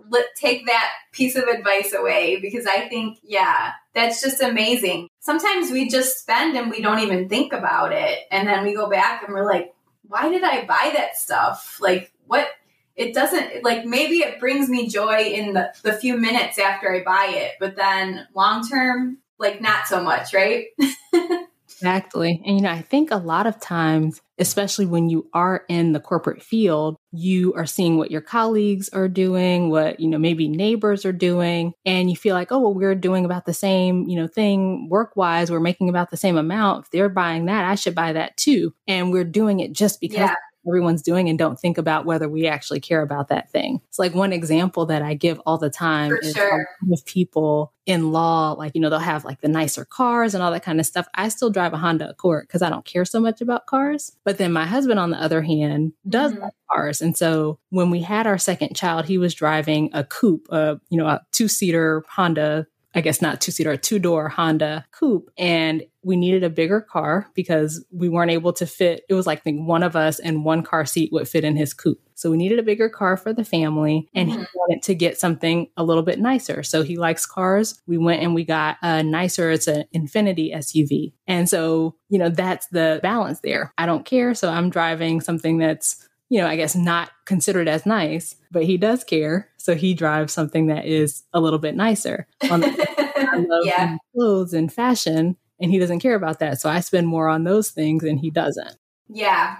let 0.08 0.26
take 0.36 0.66
that 0.66 0.90
piece 1.12 1.36
of 1.36 1.44
advice 1.44 1.92
away 1.92 2.38
because 2.40 2.66
I 2.66 2.88
think, 2.88 3.18
yeah, 3.22 3.72
that's 3.94 4.22
just 4.22 4.42
amazing. 4.42 5.08
Sometimes 5.20 5.70
we 5.70 5.88
just 5.88 6.18
spend 6.18 6.56
and 6.56 6.70
we 6.70 6.80
don't 6.80 7.00
even 7.00 7.28
think 7.28 7.52
about 7.52 7.92
it. 7.92 8.20
And 8.30 8.46
then 8.46 8.64
we 8.64 8.74
go 8.74 8.88
back 8.88 9.22
and 9.22 9.34
we're 9.34 9.46
like, 9.46 9.74
why 10.06 10.28
did 10.28 10.42
I 10.42 10.64
buy 10.64 10.92
that 10.96 11.16
stuff? 11.16 11.78
Like, 11.80 12.12
what 12.26 12.48
it 12.96 13.14
doesn't 13.14 13.62
like 13.62 13.84
maybe 13.84 14.16
it 14.16 14.40
brings 14.40 14.68
me 14.68 14.88
joy 14.88 15.20
in 15.20 15.54
the, 15.54 15.72
the 15.82 15.92
few 15.92 16.18
minutes 16.18 16.58
after 16.58 16.92
I 16.92 17.04
buy 17.04 17.32
it, 17.36 17.52
but 17.60 17.76
then 17.76 18.26
long 18.34 18.68
term, 18.68 19.18
like 19.38 19.60
not 19.60 19.86
so 19.86 20.02
much, 20.02 20.34
right? 20.34 20.66
exactly. 21.80 22.42
And 22.44 22.56
you 22.56 22.62
know, 22.62 22.70
I 22.70 22.82
think 22.82 23.10
a 23.10 23.16
lot 23.16 23.46
of 23.46 23.60
times, 23.60 24.20
especially 24.38 24.86
when 24.86 25.08
you 25.08 25.28
are 25.32 25.64
in 25.68 25.92
the 25.92 26.00
corporate 26.00 26.42
field, 26.42 26.96
you 27.12 27.54
are 27.54 27.66
seeing 27.66 27.96
what 27.96 28.10
your 28.10 28.20
colleagues 28.20 28.88
are 28.90 29.08
doing, 29.08 29.70
what, 29.70 30.00
you 30.00 30.08
know, 30.08 30.18
maybe 30.18 30.48
neighbors 30.48 31.04
are 31.04 31.12
doing, 31.12 31.72
and 31.86 32.10
you 32.10 32.16
feel 32.16 32.34
like, 32.34 32.50
oh, 32.50 32.58
well, 32.58 32.74
we're 32.74 32.94
doing 32.96 33.24
about 33.24 33.46
the 33.46 33.54
same, 33.54 34.08
you 34.08 34.16
know, 34.20 34.26
thing 34.26 34.88
work 34.88 35.16
wise. 35.16 35.50
We're 35.50 35.60
making 35.60 35.88
about 35.88 36.10
the 36.10 36.16
same 36.16 36.36
amount. 36.36 36.86
If 36.86 36.90
they're 36.90 37.08
buying 37.08 37.46
that, 37.46 37.64
I 37.64 37.76
should 37.76 37.94
buy 37.94 38.12
that 38.12 38.36
too. 38.36 38.74
And 38.88 39.12
we're 39.12 39.24
doing 39.24 39.60
it 39.60 39.72
just 39.72 40.00
because 40.00 40.30
yeah 40.30 40.34
everyone's 40.66 41.02
doing 41.02 41.28
and 41.28 41.38
don't 41.38 41.58
think 41.58 41.78
about 41.78 42.04
whether 42.04 42.28
we 42.28 42.46
actually 42.46 42.80
care 42.80 43.02
about 43.02 43.28
that 43.28 43.50
thing. 43.50 43.80
It's 43.88 43.98
like 43.98 44.14
one 44.14 44.32
example 44.32 44.86
that 44.86 45.02
I 45.02 45.14
give 45.14 45.40
all 45.46 45.58
the 45.58 45.70
time 45.70 46.10
For 46.10 46.18
is 46.18 46.32
sure. 46.32 46.68
with 46.86 47.04
people 47.04 47.72
in 47.86 48.12
law, 48.12 48.52
like, 48.52 48.72
you 48.74 48.80
know, 48.80 48.90
they'll 48.90 48.98
have 48.98 49.24
like 49.24 49.40
the 49.40 49.48
nicer 49.48 49.84
cars 49.84 50.34
and 50.34 50.42
all 50.42 50.50
that 50.52 50.62
kind 50.62 50.78
of 50.78 50.86
stuff. 50.86 51.06
I 51.14 51.28
still 51.28 51.50
drive 51.50 51.72
a 51.72 51.78
Honda 51.78 52.10
Accord 52.10 52.46
because 52.46 52.62
I 52.62 52.70
don't 52.70 52.84
care 52.84 53.04
so 53.04 53.20
much 53.20 53.40
about 53.40 53.66
cars. 53.66 54.12
But 54.24 54.38
then 54.38 54.52
my 54.52 54.66
husband, 54.66 55.00
on 55.00 55.10
the 55.10 55.20
other 55.22 55.42
hand, 55.42 55.92
does 56.08 56.32
mm-hmm. 56.32 56.42
like 56.42 56.52
cars. 56.70 57.00
And 57.00 57.16
so 57.16 57.58
when 57.70 57.90
we 57.90 58.02
had 58.02 58.26
our 58.26 58.38
second 58.38 58.74
child, 58.76 59.06
he 59.06 59.18
was 59.18 59.34
driving 59.34 59.90
a 59.94 60.04
coupe, 60.04 60.48
a, 60.50 60.80
you 60.90 60.98
know, 60.98 61.06
a 61.06 61.22
two 61.32 61.48
seater 61.48 62.04
Honda 62.08 62.66
I 62.94 63.00
guess 63.00 63.20
not 63.20 63.40
two 63.40 63.52
seater, 63.52 63.70
a 63.70 63.78
two 63.78 63.98
door 63.98 64.28
Honda 64.28 64.86
coupe. 64.92 65.30
And 65.36 65.84
we 66.08 66.16
needed 66.16 66.42
a 66.42 66.48
bigger 66.48 66.80
car 66.80 67.28
because 67.34 67.84
we 67.92 68.08
weren't 68.08 68.30
able 68.30 68.54
to 68.54 68.66
fit. 68.66 69.04
It 69.10 69.14
was 69.14 69.26
like 69.26 69.40
I 69.40 69.42
think 69.42 69.68
one 69.68 69.82
of 69.82 69.94
us 69.94 70.18
and 70.18 70.42
one 70.42 70.62
car 70.62 70.86
seat 70.86 71.12
would 71.12 71.28
fit 71.28 71.44
in 71.44 71.54
his 71.54 71.74
coupe. 71.74 72.00
So 72.14 72.30
we 72.30 72.38
needed 72.38 72.58
a 72.58 72.62
bigger 72.62 72.88
car 72.88 73.18
for 73.18 73.34
the 73.34 73.44
family 73.44 74.08
and 74.14 74.30
mm-hmm. 74.30 74.40
he 74.40 74.46
wanted 74.54 74.82
to 74.84 74.94
get 74.94 75.18
something 75.18 75.68
a 75.76 75.84
little 75.84 76.02
bit 76.02 76.18
nicer. 76.18 76.62
So 76.62 76.82
he 76.82 76.96
likes 76.96 77.26
cars. 77.26 77.80
We 77.86 77.98
went 77.98 78.22
and 78.22 78.34
we 78.34 78.46
got 78.46 78.78
a 78.82 79.02
nicer, 79.02 79.50
it's 79.50 79.66
an 79.66 79.84
Infiniti 79.94 80.54
SUV. 80.54 81.12
And 81.26 81.46
so, 81.46 81.94
you 82.08 82.18
know, 82.18 82.30
that's 82.30 82.66
the 82.68 83.00
balance 83.02 83.40
there. 83.40 83.74
I 83.76 83.84
don't 83.84 84.06
care. 84.06 84.34
So 84.34 84.48
I'm 84.48 84.70
driving 84.70 85.20
something 85.20 85.58
that's 85.58 86.08
you 86.30 86.38
know, 86.40 86.46
I 86.46 86.56
guess 86.56 86.76
not 86.76 87.10
considered 87.24 87.68
as 87.68 87.86
nice, 87.86 88.34
but 88.50 88.64
he 88.64 88.76
does 88.76 89.02
care. 89.02 89.48
So 89.56 89.74
he 89.74 89.94
drives 89.94 90.32
something 90.32 90.66
that 90.66 90.84
is 90.84 91.22
a 91.32 91.40
little 91.40 91.58
bit 91.58 91.74
nicer. 91.74 92.26
On 92.50 92.60
the, 92.60 93.62
yeah. 93.64 93.96
clothes 94.14 94.52
and 94.52 94.70
fashion, 94.70 95.38
and 95.60 95.70
he 95.70 95.78
doesn't 95.78 96.00
care 96.00 96.14
about 96.14 96.38
that. 96.40 96.60
So 96.60 96.68
I 96.68 96.80
spend 96.80 97.08
more 97.08 97.28
on 97.28 97.44
those 97.44 97.70
things 97.70 98.04
and 98.04 98.18
he 98.18 98.30
doesn't. 98.30 98.76
Yeah. 99.08 99.56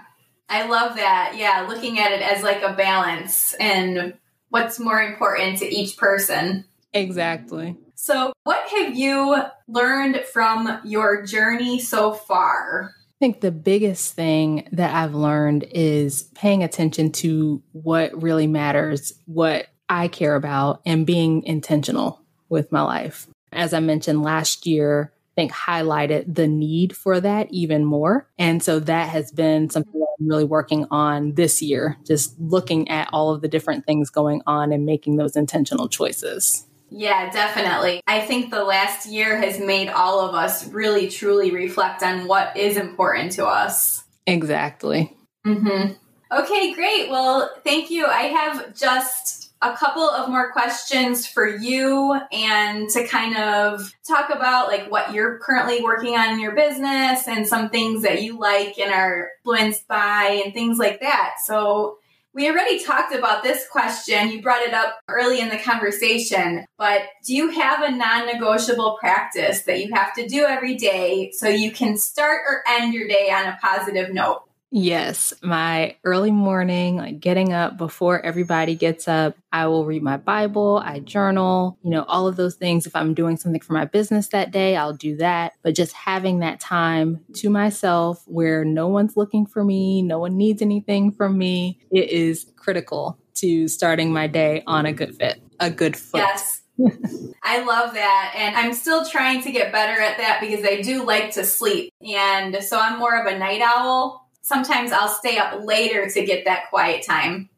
I 0.49 0.65
love 0.65 0.95
that. 0.95 1.35
Yeah, 1.37 1.65
looking 1.69 1.99
at 1.99 2.11
it 2.11 2.21
as 2.21 2.41
like 2.41 2.63
a 2.63 2.73
balance 2.73 3.53
and 3.59 4.13
what's 4.49 4.79
more 4.79 5.01
important 5.01 5.59
to 5.59 5.65
each 5.65 5.95
person. 5.97 6.65
Exactly. 6.93 7.77
So, 7.93 8.33
what 8.45 8.67
have 8.69 8.97
you 8.97 9.43
learned 9.67 10.21
from 10.33 10.79
your 10.85 11.23
journey 11.23 11.79
so 11.79 12.13
far? 12.13 12.91
I 12.95 13.19
think 13.19 13.41
the 13.41 13.51
biggest 13.51 14.15
thing 14.15 14.67
that 14.71 14.95
I've 14.95 15.13
learned 15.13 15.65
is 15.71 16.23
paying 16.33 16.63
attention 16.63 17.11
to 17.11 17.61
what 17.73 18.23
really 18.23 18.47
matters, 18.47 19.13
what 19.25 19.67
I 19.89 20.07
care 20.07 20.35
about, 20.35 20.81
and 20.85 21.05
being 21.05 21.43
intentional 21.43 22.21
with 22.47 22.71
my 22.71 22.81
life. 22.81 23.27
As 23.51 23.73
I 23.73 23.81
mentioned 23.81 24.23
last 24.23 24.65
year, 24.65 25.11
think 25.39 25.53
highlighted 25.53 26.35
the 26.35 26.47
need 26.47 26.93
for 26.95 27.21
that 27.21 27.47
even 27.49 27.85
more. 27.85 28.27
And 28.37 28.61
so 28.61 28.79
that 28.81 29.07
has 29.07 29.31
been 29.31 29.69
something 29.69 30.05
I'm 30.19 30.27
really 30.27 30.43
working 30.43 30.85
on 30.91 31.35
this 31.35 31.61
year, 31.61 31.97
just 32.05 32.37
looking 32.37 32.89
at 32.89 33.07
all 33.13 33.33
of 33.33 33.41
the 33.41 33.47
different 33.47 33.85
things 33.85 34.09
going 34.09 34.41
on 34.45 34.73
and 34.73 34.85
making 34.85 35.15
those 35.15 35.37
intentional 35.37 35.87
choices. 35.87 36.65
Yeah, 36.89 37.31
definitely. 37.31 38.01
I 38.05 38.19
think 38.21 38.51
the 38.51 38.65
last 38.65 39.05
year 39.05 39.37
has 39.37 39.59
made 39.59 39.87
all 39.87 40.27
of 40.27 40.35
us 40.35 40.67
really 40.67 41.09
truly 41.09 41.51
reflect 41.51 42.03
on 42.03 42.27
what 42.27 42.57
is 42.57 42.75
important 42.75 43.31
to 43.33 43.45
us. 43.45 44.03
Exactly. 44.27 45.15
Mm-hmm. 45.47 45.93
Okay, 46.37 46.73
great. 46.73 47.09
Well, 47.09 47.49
thank 47.63 47.89
you. 47.89 48.05
I 48.05 48.23
have 48.23 48.75
just 48.75 49.38
a 49.61 49.75
couple 49.75 50.09
of 50.09 50.29
more 50.29 50.51
questions 50.51 51.27
for 51.27 51.45
you 51.45 52.17
and 52.31 52.89
to 52.89 53.05
kind 53.05 53.35
of 53.35 53.93
talk 54.07 54.29
about 54.29 54.67
like 54.67 54.89
what 54.89 55.13
you're 55.13 55.37
currently 55.39 55.83
working 55.83 56.15
on 56.15 56.29
in 56.29 56.39
your 56.39 56.55
business 56.55 57.27
and 57.27 57.45
some 57.45 57.69
things 57.69 58.03
that 58.03 58.23
you 58.23 58.39
like 58.39 58.79
and 58.79 58.93
are 58.93 59.31
influenced 59.39 59.87
by 59.87 60.41
and 60.43 60.53
things 60.53 60.77
like 60.77 61.01
that. 61.01 61.35
So, 61.45 61.97
we 62.31 62.47
already 62.47 62.83
talked 62.83 63.13
about 63.13 63.41
this 63.41 63.67
question. 63.71 64.29
You 64.29 64.41
brought 64.41 64.61
it 64.61 64.73
up 64.73 64.99
early 65.09 65.39
in 65.39 65.49
the 65.49 65.57
conversation, 65.57 66.63
but 66.77 67.01
do 67.25 67.35
you 67.35 67.49
have 67.49 67.81
a 67.81 67.91
non 67.91 68.27
negotiable 68.27 68.97
practice 68.99 69.63
that 69.63 69.83
you 69.83 69.93
have 69.93 70.13
to 70.13 70.27
do 70.27 70.45
every 70.45 70.75
day 70.75 71.31
so 71.31 71.49
you 71.49 71.71
can 71.71 71.97
start 71.97 72.41
or 72.47 72.63
end 72.67 72.93
your 72.93 73.07
day 73.07 73.31
on 73.31 73.47
a 73.47 73.57
positive 73.61 74.13
note? 74.13 74.43
Yes, 74.71 75.33
my 75.41 75.95
early 76.03 76.29
morning, 76.29 76.97
like 76.97 77.19
getting 77.19 77.53
up 77.53 77.75
before 77.75 78.23
everybody 78.23 78.75
gets 78.75 79.07
up, 79.07 79.35
I 79.51 79.65
will 79.65 79.83
read 79.83 80.03
my 80.03 80.17
Bible, 80.17 80.79
I 80.85 80.99
journal, 80.99 81.79
you 81.81 81.89
know, 81.89 82.03
all 82.03 82.27
of 82.27 82.35
those 82.35 82.55
things. 82.55 82.85
If 82.85 82.95
I'm 82.95 83.15
doing 83.15 83.35
something 83.37 83.61
for 83.61 83.73
my 83.73 83.85
business 83.85 84.27
that 84.27 84.51
day, 84.51 84.75
I'll 84.75 84.93
do 84.93 85.17
that. 85.17 85.53
But 85.63 85.73
just 85.73 85.93
having 85.93 86.39
that 86.39 86.59
time 86.59 87.25
to 87.35 87.49
myself 87.49 88.23
where 88.27 88.63
no 88.63 88.87
one's 88.87 89.17
looking 89.17 89.47
for 89.47 89.63
me, 89.63 90.03
no 90.03 90.19
one 90.19 90.37
needs 90.37 90.61
anything 90.61 91.11
from 91.11 91.35
me, 91.35 91.79
it 91.91 92.09
is 92.11 92.51
critical 92.55 93.17
to 93.35 93.67
starting 93.67 94.13
my 94.13 94.27
day 94.27 94.61
on 94.67 94.85
a 94.85 94.93
good 94.93 95.15
fit, 95.15 95.41
a 95.59 95.71
good 95.71 95.97
foot. 95.97 96.19
Yes. 96.19 96.61
I 97.43 97.63
love 97.63 97.95
that. 97.95 98.33
And 98.37 98.55
I'm 98.55 98.73
still 98.73 99.03
trying 99.03 99.41
to 99.41 99.51
get 99.51 99.71
better 99.71 99.99
at 99.99 100.17
that 100.17 100.39
because 100.41 100.63
I 100.63 100.81
do 100.81 101.03
like 101.03 101.31
to 101.31 101.43
sleep. 101.43 101.91
And 102.07 102.63
so 102.63 102.79
I'm 102.79 102.99
more 102.99 103.19
of 103.19 103.25
a 103.25 103.37
night 103.37 103.61
owl 103.61 104.28
sometimes 104.49 104.91
I'll 104.91 105.07
stay 105.07 105.37
up 105.37 105.63
later 105.63 106.09
to 106.09 106.25
get 106.25 106.45
that 106.45 106.69
quiet 106.69 107.05
time. 107.05 107.49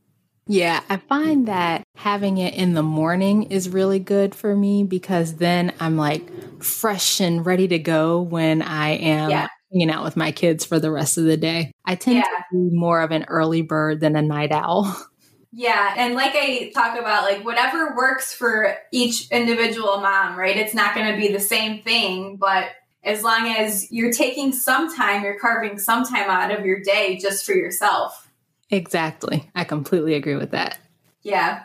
Yeah, 0.45 0.81
I 0.89 0.97
find 0.97 1.47
that 1.47 1.83
having 1.95 2.37
it 2.37 2.53
in 2.55 2.73
the 2.73 2.83
morning 2.83 3.43
is 3.43 3.69
really 3.69 3.99
good 3.99 4.35
for 4.35 4.53
me 4.53 4.83
because 4.83 5.37
then 5.37 5.73
I'm 5.79 5.95
like 5.95 6.61
fresh 6.61 7.21
and 7.21 7.45
ready 7.45 7.69
to 7.69 7.79
go 7.79 8.21
when 8.21 8.61
I 8.61 8.89
am 8.89 9.29
yeah. 9.29 9.47
hanging 9.71 9.89
out 9.89 10.03
with 10.03 10.17
my 10.17 10.33
kids 10.33 10.65
for 10.65 10.79
the 10.79 10.91
rest 10.91 11.17
of 11.17 11.23
the 11.23 11.37
day. 11.37 11.71
I 11.85 11.95
tend 11.95 12.17
yeah. 12.17 12.23
to 12.23 12.43
be 12.51 12.75
more 12.75 13.01
of 13.01 13.11
an 13.11 13.23
early 13.29 13.61
bird 13.61 14.01
than 14.01 14.15
a 14.15 14.21
night 14.21 14.51
owl. 14.51 14.95
Yeah, 15.53 15.95
and 15.97 16.15
like 16.15 16.31
I 16.33 16.71
talk 16.73 16.97
about, 16.97 17.23
like 17.23 17.43
whatever 17.43 17.93
works 17.93 18.33
for 18.33 18.77
each 18.93 19.29
individual 19.31 19.97
mom, 19.99 20.39
right? 20.39 20.55
It's 20.55 20.73
not 20.73 20.95
going 20.95 21.11
to 21.11 21.17
be 21.17 21.33
the 21.33 21.41
same 21.41 21.81
thing, 21.81 22.37
but 22.37 22.69
as 23.03 23.23
long 23.23 23.47
as 23.47 23.91
you're 23.91 24.11
taking 24.11 24.51
some 24.51 24.93
time, 24.95 25.23
you're 25.23 25.39
carving 25.39 25.79
some 25.79 26.03
time 26.03 26.29
out 26.29 26.51
of 26.51 26.65
your 26.65 26.79
day 26.79 27.17
just 27.17 27.45
for 27.45 27.53
yourself. 27.53 28.29
Exactly. 28.69 29.49
I 29.55 29.63
completely 29.63 30.13
agree 30.13 30.35
with 30.35 30.51
that. 30.51 30.77
Yeah. 31.21 31.63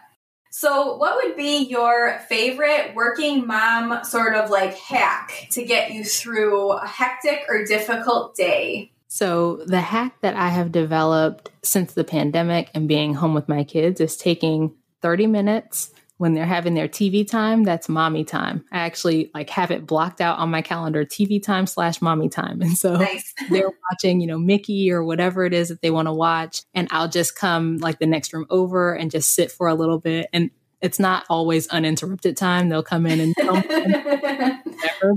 So, 0.51 0.97
what 0.97 1.17
would 1.17 1.37
be 1.37 1.65
your 1.65 2.19
favorite 2.31 2.95
working 2.95 3.47
mom 3.47 4.05
sort 4.05 4.35
of 4.35 4.49
like 4.49 4.75
hack 4.75 5.49
to 5.51 5.63
get 5.63 5.93
you 5.93 6.03
through 6.03 6.73
a 6.73 6.87
hectic 6.87 7.45
or 7.49 7.65
difficult 7.67 8.35
day? 8.35 8.91
So, 9.09 9.57
the 9.67 9.83
hack 9.83 10.21
that 10.23 10.35
I 10.35 10.49
have 10.49 10.73
developed 10.73 11.51
since 11.63 11.93
the 11.93 12.05
pandemic 12.05 12.71
and 12.73 12.89
being 12.89 13.13
home 13.15 13.35
with 13.35 13.51
my 13.51 13.65
kids 13.65 14.01
is 14.01 14.17
taking 14.17 14.75
30 15.03 15.27
minutes 15.27 15.93
when 16.19 16.33
they're 16.33 16.47
having 16.47 16.75
their 16.75 16.89
TV 16.89 17.29
time, 17.29 17.63
that's 17.63 17.89
mommy 17.89 18.25
time. 18.25 18.65
I 18.73 18.79
actually 18.79 19.31
like 19.35 19.51
have 19.51 19.71
it 19.71 19.87
blocked 19.87 20.21
out 20.21 20.39
on 20.39 20.51
my 20.51 20.63
calendar, 20.63 21.05
TV 21.05 21.43
time 21.43 21.67
slash 21.67 22.01
mommy 22.01 22.29
time. 22.29 22.63
And 22.63 22.77
so 22.77 22.97
nice. 22.97 23.35
they're 23.51 23.71
watching, 23.91 24.21
you 24.21 24.27
know, 24.27 24.39
Mickey 24.39 24.91
or 24.91 25.05
whatever 25.05 25.45
it 25.45 25.53
is 25.53 25.69
that 25.69 25.83
they 25.83 25.91
want 25.91 26.09
to 26.09 26.15
watch. 26.15 26.63
And 26.73 26.89
I'll 26.91 27.09
just 27.09 27.37
come 27.37 27.77
like 27.79 27.99
the 27.99 28.07
next 28.07 28.33
room 28.33 28.47
over 28.49 28.95
and 28.95 29.11
just 29.11 29.35
sit 29.35 29.53
for 29.53 29.69
a 29.69 29.75
little 29.75 29.99
bit. 29.99 30.29
And 30.33 30.51
it's 30.81 30.99
not 30.99 31.25
always 31.29 31.67
uninterrupted 31.69 32.37
time. 32.37 32.69
They'll 32.69 32.83
come 32.83 33.07
in 33.07 33.21
and 33.21 33.35
whatever, 33.47 34.63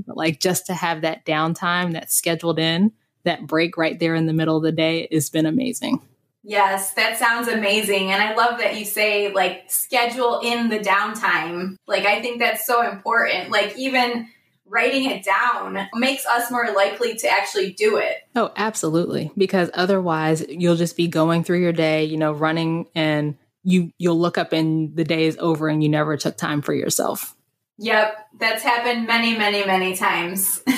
but 0.06 0.18
like 0.18 0.40
just 0.40 0.66
to 0.66 0.74
have 0.74 1.02
that 1.02 1.26
downtime 1.26 1.94
that's 1.94 2.16
scheduled 2.16 2.60
in, 2.60 2.92
that 3.24 3.48
break 3.48 3.78
right 3.78 4.00
there 4.00 4.16
in 4.16 4.26
the 4.26 4.34
middle 4.34 4.58
of 4.58 4.64
the 4.64 4.72
day 4.72 5.08
has 5.12 5.30
been 5.30 5.46
amazing. 5.46 6.02
Yes, 6.50 6.94
that 6.94 7.20
sounds 7.20 7.48
amazing. 7.48 8.12
And 8.12 8.24
I 8.24 8.34
love 8.34 8.58
that 8.58 8.76
you 8.76 8.84
say 8.84 9.32
like 9.32 9.66
schedule 9.68 10.40
in 10.40 10.70
the 10.70 10.80
downtime. 10.80 11.76
Like, 11.86 12.06
I 12.06 12.24
think 12.24 12.40
that's 12.40 12.66
so 12.66 12.82
important. 12.90 13.52
Like, 13.52 13.78
even 13.78 14.30
writing 14.66 15.12
it 15.12 15.24
down 15.24 15.88
makes 15.94 16.26
us 16.26 16.50
more 16.50 16.72
likely 16.76 17.14
to 17.18 17.30
actually 17.30 17.74
do 17.74 17.98
it. 17.98 18.16
Oh, 18.36 18.52
absolutely. 18.56 19.32
Because 19.38 19.70
otherwise, 19.76 20.44
you'll 20.50 20.76
just 20.76 20.98
be 20.98 21.08
going 21.08 21.44
through 21.44 21.62
your 21.62 21.72
day, 21.72 22.06
you 22.06 22.18
know, 22.18 22.32
running 22.32 22.88
and 22.96 23.38
you 23.64 23.92
you'll 24.00 24.20
look 24.20 24.40
up 24.40 24.52
and 24.52 24.96
the 24.96 25.04
day 25.04 25.26
is 25.26 25.38
over 25.40 25.68
and 25.68 25.84
you 25.84 25.90
never 25.90 26.18
took 26.18 26.36
time 26.36 26.64
for 26.64 26.74
yourself. 26.74 27.36
Yep, 27.78 28.18
that's 28.40 28.64
happened 28.64 29.06
many, 29.06 29.38
many, 29.38 29.64
many 29.68 29.96
times. 29.96 30.64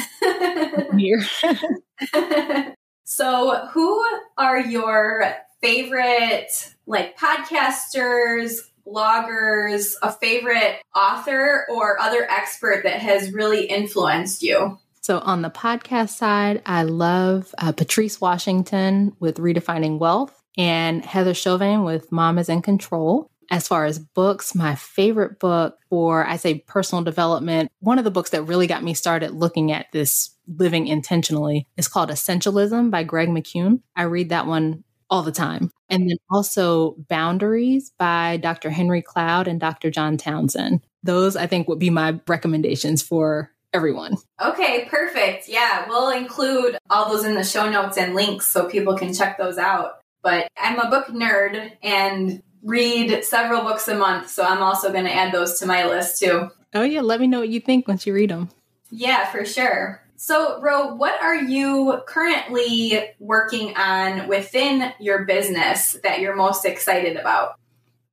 So, 3.14 3.68
who 3.74 4.02
are 4.38 4.58
your 4.58 5.36
favorite 5.62 6.76
like 6.86 7.18
podcasters, 7.18 8.60
bloggers, 8.86 9.94
a 10.02 10.12
favorite 10.12 10.82
author 10.96 11.66
or 11.70 12.00
other 12.00 12.28
expert 12.30 12.84
that 12.84 13.00
has 13.00 13.32
really 13.32 13.66
influenced 13.66 14.42
you? 14.42 14.78
So, 15.02 15.20
on 15.20 15.42
the 15.42 15.50
podcast 15.50 16.10
side, 16.10 16.62
I 16.66 16.84
love 16.84 17.54
uh, 17.58 17.72
Patrice 17.72 18.22
Washington 18.22 19.16
with 19.20 19.38
Redefining 19.38 19.98
Wealth 19.98 20.40
and 20.58 21.04
Heather 21.04 21.34
Chauvin 21.34 21.84
with 21.84 22.12
Mom 22.12 22.38
is 22.38 22.50
in 22.50 22.62
Control. 22.62 23.30
As 23.50 23.68
far 23.68 23.84
as 23.86 24.00
books, 24.00 24.56
my 24.56 24.76
favorite 24.76 25.40
book 25.40 25.78
for, 25.90 26.26
I 26.26 26.38
say, 26.38 26.60
personal 26.60 27.04
development, 27.04 27.70
one 27.80 27.98
of 27.98 28.06
the 28.06 28.12
books 28.12 28.30
that 28.30 28.44
really 28.44 28.68
got 28.68 28.84
me 28.84 28.94
started 28.94 29.32
looking 29.32 29.74
at 29.74 29.88
this 29.92 30.30
living 30.48 30.88
intentionally 30.88 31.68
is 31.76 31.90
called 31.90 32.10
Essentialism 32.10 32.92
by 32.92 33.04
Greg 33.04 33.28
McKeown. 33.28 33.82
I 33.96 34.04
read 34.04 34.30
that 34.30 34.48
one 34.48 34.84
all 35.12 35.22
the 35.22 35.32
time. 35.32 35.70
And 35.90 36.10
then 36.10 36.18
also 36.32 36.96
Boundaries 37.10 37.92
by 38.00 38.38
Dr. 38.38 38.72
Henry 38.72 39.02
Cloud 39.02 39.48
and 39.48 39.60
Dr. 39.60 39.92
John 39.92 40.18
Townsend. 40.18 40.82
Those 41.04 41.36
I 41.36 41.46
think 41.46 41.68
would 41.68 41.80
be 41.80 41.90
my 41.90 42.20
recommendations 42.28 43.04
for 43.04 43.52
everyone. 43.74 44.16
Okay, 44.42 44.86
perfect. 44.90 45.48
Yeah, 45.48 45.88
we'll 45.88 46.10
include 46.10 46.78
all 46.90 47.10
those 47.10 47.26
in 47.26 47.36
the 47.36 47.44
show 47.44 47.70
notes 47.70 47.98
and 47.98 48.16
links 48.16 48.48
so 48.48 48.70
people 48.70 48.98
can 48.98 49.14
check 49.14 49.38
those 49.38 49.58
out. 49.58 50.00
But 50.24 50.48
I'm 50.58 50.80
a 50.80 50.90
book 50.90 51.08
nerd 51.08 51.72
and 51.84 52.42
read 52.64 53.24
several 53.26 53.64
books 53.64 53.88
a 53.88 53.96
month, 53.96 54.30
so 54.30 54.44
I'm 54.44 54.62
also 54.62 54.92
going 54.92 55.06
to 55.06 55.14
add 55.14 55.34
those 55.34 55.60
to 55.60 55.66
my 55.66 55.86
list 55.86 56.20
too. 56.20 56.50
Oh, 56.74 56.84
yeah. 56.84 57.02
Let 57.02 57.20
me 57.20 57.28
know 57.28 57.40
what 57.40 57.50
you 57.50 57.60
think 57.60 57.88
once 57.88 58.06
you 58.06 58.14
read 58.14 58.30
them. 58.30 58.50
Yeah, 58.92 59.30
for 59.32 59.46
sure. 59.46 60.01
So, 60.24 60.62
Ro, 60.62 60.94
what 60.94 61.20
are 61.20 61.36
you 61.36 62.00
currently 62.06 63.10
working 63.18 63.76
on 63.76 64.28
within 64.28 64.94
your 65.00 65.26
business 65.26 65.98
that 66.04 66.20
you're 66.20 66.36
most 66.36 66.64
excited 66.64 67.18
about? 67.18 67.56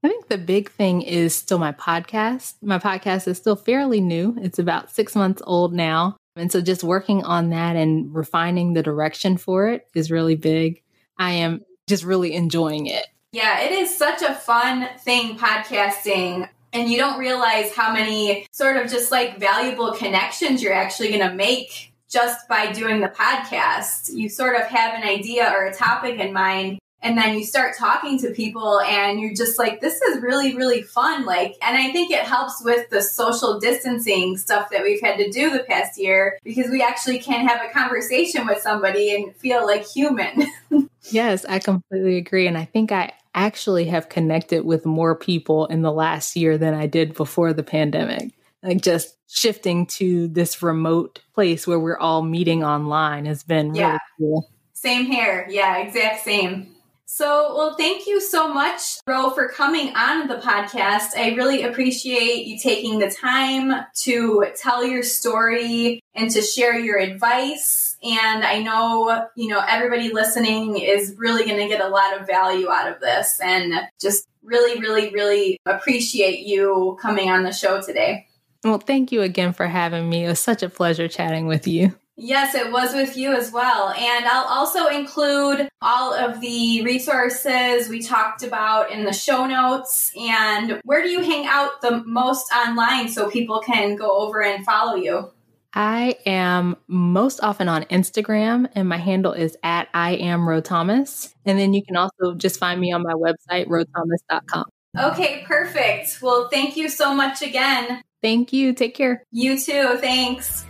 I 0.02 0.08
think 0.08 0.28
the 0.28 0.38
big 0.38 0.70
thing 0.70 1.02
is 1.02 1.34
still 1.34 1.58
my 1.58 1.72
podcast. 1.72 2.54
My 2.62 2.78
podcast 2.78 3.28
is 3.28 3.36
still 3.36 3.56
fairly 3.56 4.00
new. 4.00 4.34
It's 4.40 4.58
about 4.58 4.90
six 4.90 5.14
months 5.14 5.42
old 5.44 5.74
now. 5.74 6.16
And 6.34 6.50
so 6.50 6.62
just 6.62 6.82
working 6.82 7.24
on 7.24 7.50
that 7.50 7.76
and 7.76 8.14
refining 8.14 8.72
the 8.72 8.82
direction 8.82 9.36
for 9.36 9.68
it 9.68 9.86
is 9.94 10.10
really 10.10 10.34
big. 10.34 10.82
I 11.18 11.32
am 11.32 11.60
just 11.90 12.04
really 12.04 12.32
enjoying 12.32 12.86
it. 12.86 13.06
Yeah, 13.32 13.60
it 13.60 13.72
is 13.72 13.94
such 13.94 14.22
a 14.22 14.32
fun 14.32 14.88
thing, 15.00 15.36
podcasting. 15.36 16.48
And 16.72 16.88
you 16.88 16.96
don't 16.96 17.18
realize 17.18 17.74
how 17.74 17.92
many 17.92 18.46
sort 18.50 18.78
of 18.78 18.90
just 18.90 19.12
like 19.12 19.38
valuable 19.38 19.92
connections 19.92 20.62
you're 20.62 20.72
actually 20.72 21.10
going 21.10 21.28
to 21.28 21.34
make 21.34 21.92
just 22.10 22.48
by 22.48 22.72
doing 22.72 23.00
the 23.00 23.08
podcast. 23.08 24.12
You 24.12 24.28
sort 24.28 24.56
of 24.56 24.66
have 24.66 24.94
an 24.94 25.02
idea 25.02 25.50
or 25.50 25.66
a 25.66 25.74
topic 25.74 26.18
in 26.18 26.32
mind 26.32 26.78
and 27.00 27.16
then 27.16 27.38
you 27.38 27.44
start 27.44 27.76
talking 27.76 28.18
to 28.18 28.30
people 28.30 28.80
and 28.80 29.20
you're 29.20 29.34
just 29.34 29.58
like 29.58 29.80
this 29.80 30.00
is 30.02 30.22
really 30.22 30.56
really 30.56 30.82
fun 30.82 31.24
like 31.24 31.56
and 31.62 31.76
i 31.76 31.90
think 31.92 32.10
it 32.10 32.24
helps 32.24 32.62
with 32.64 32.88
the 32.90 33.00
social 33.00 33.58
distancing 33.60 34.36
stuff 34.36 34.70
that 34.70 34.82
we've 34.82 35.00
had 35.00 35.16
to 35.16 35.30
do 35.30 35.50
the 35.50 35.64
past 35.64 35.98
year 35.98 36.38
because 36.44 36.70
we 36.70 36.82
actually 36.82 37.18
can 37.18 37.46
have 37.46 37.60
a 37.62 37.72
conversation 37.72 38.46
with 38.46 38.58
somebody 38.58 39.14
and 39.14 39.34
feel 39.36 39.64
like 39.64 39.86
human 39.86 40.46
yes 41.10 41.44
i 41.48 41.58
completely 41.58 42.16
agree 42.16 42.46
and 42.46 42.58
i 42.58 42.64
think 42.64 42.92
i 42.92 43.12
actually 43.34 43.84
have 43.84 44.08
connected 44.08 44.64
with 44.64 44.84
more 44.84 45.14
people 45.14 45.66
in 45.66 45.82
the 45.82 45.92
last 45.92 46.34
year 46.34 46.58
than 46.58 46.74
i 46.74 46.86
did 46.86 47.14
before 47.14 47.52
the 47.52 47.62
pandemic 47.62 48.32
like 48.62 48.80
just 48.80 49.17
shifting 49.28 49.86
to 49.86 50.26
this 50.28 50.62
remote 50.62 51.20
place 51.34 51.66
where 51.66 51.78
we're 51.78 51.98
all 51.98 52.22
meeting 52.22 52.64
online 52.64 53.26
has 53.26 53.42
been 53.42 53.74
yeah. 53.74 53.86
really 53.88 53.98
cool 54.18 54.50
same 54.72 55.06
here 55.06 55.46
yeah 55.50 55.78
exact 55.78 56.24
same 56.24 56.74
so, 57.10 57.56
well, 57.56 57.74
thank 57.74 58.06
you 58.06 58.20
so 58.20 58.52
much, 58.52 58.98
Ro, 59.06 59.30
for 59.30 59.48
coming 59.48 59.96
on 59.96 60.28
the 60.28 60.36
podcast. 60.36 61.16
I 61.16 61.34
really 61.36 61.62
appreciate 61.62 62.46
you 62.46 62.58
taking 62.58 62.98
the 62.98 63.10
time 63.10 63.86
to 64.02 64.44
tell 64.54 64.84
your 64.84 65.02
story 65.02 66.00
and 66.14 66.30
to 66.30 66.42
share 66.42 66.78
your 66.78 66.98
advice. 66.98 67.96
And 68.04 68.44
I 68.44 68.62
know, 68.62 69.26
you 69.36 69.48
know, 69.48 69.60
everybody 69.66 70.12
listening 70.12 70.76
is 70.76 71.14
really 71.16 71.46
going 71.46 71.56
to 71.56 71.66
get 71.66 71.80
a 71.80 71.88
lot 71.88 72.20
of 72.20 72.26
value 72.26 72.70
out 72.70 72.92
of 72.92 73.00
this 73.00 73.40
and 73.42 73.72
just 73.98 74.28
really, 74.44 74.78
really, 74.78 75.10
really 75.10 75.58
appreciate 75.64 76.46
you 76.46 76.98
coming 77.00 77.30
on 77.30 77.42
the 77.42 77.52
show 77.52 77.80
today. 77.80 78.27
Well, 78.64 78.78
thank 78.78 79.12
you 79.12 79.22
again 79.22 79.52
for 79.52 79.66
having 79.66 80.08
me. 80.08 80.24
It 80.24 80.28
was 80.28 80.40
such 80.40 80.62
a 80.62 80.68
pleasure 80.68 81.08
chatting 81.08 81.46
with 81.46 81.66
you. 81.66 81.94
Yes, 82.20 82.56
it 82.56 82.72
was 82.72 82.94
with 82.94 83.16
you 83.16 83.32
as 83.32 83.52
well. 83.52 83.90
And 83.90 84.26
I'll 84.26 84.46
also 84.46 84.88
include 84.88 85.68
all 85.80 86.12
of 86.12 86.40
the 86.40 86.82
resources 86.82 87.88
we 87.88 88.02
talked 88.02 88.42
about 88.42 88.90
in 88.90 89.04
the 89.04 89.12
show 89.12 89.46
notes. 89.46 90.10
And 90.18 90.80
where 90.84 91.02
do 91.04 91.10
you 91.10 91.20
hang 91.20 91.46
out 91.46 91.80
the 91.80 92.02
most 92.04 92.52
online 92.52 93.08
so 93.08 93.30
people 93.30 93.60
can 93.60 93.94
go 93.94 94.10
over 94.10 94.42
and 94.42 94.64
follow 94.64 94.96
you? 94.96 95.30
I 95.72 96.16
am 96.26 96.76
most 96.88 97.38
often 97.40 97.68
on 97.68 97.84
Instagram, 97.84 98.68
and 98.74 98.88
my 98.88 98.96
handle 98.96 99.32
is 99.32 99.56
at 99.62 99.86
I 99.94 100.14
am 100.14 100.48
Ro 100.48 100.60
Thomas. 100.60 101.32
And 101.44 101.56
then 101.56 101.72
you 101.72 101.84
can 101.84 101.96
also 101.96 102.34
just 102.34 102.58
find 102.58 102.80
me 102.80 102.90
on 102.90 103.02
my 103.04 103.12
website, 103.12 103.68
rothomas.com. 103.68 104.64
Okay, 104.98 105.44
perfect. 105.46 106.20
Well, 106.20 106.48
thank 106.48 106.76
you 106.76 106.88
so 106.88 107.14
much 107.14 107.42
again. 107.42 108.02
Thank 108.22 108.52
you. 108.52 108.72
Take 108.72 108.94
care. 108.94 109.24
You 109.30 109.58
too. 109.58 109.96
Thanks. 109.98 110.64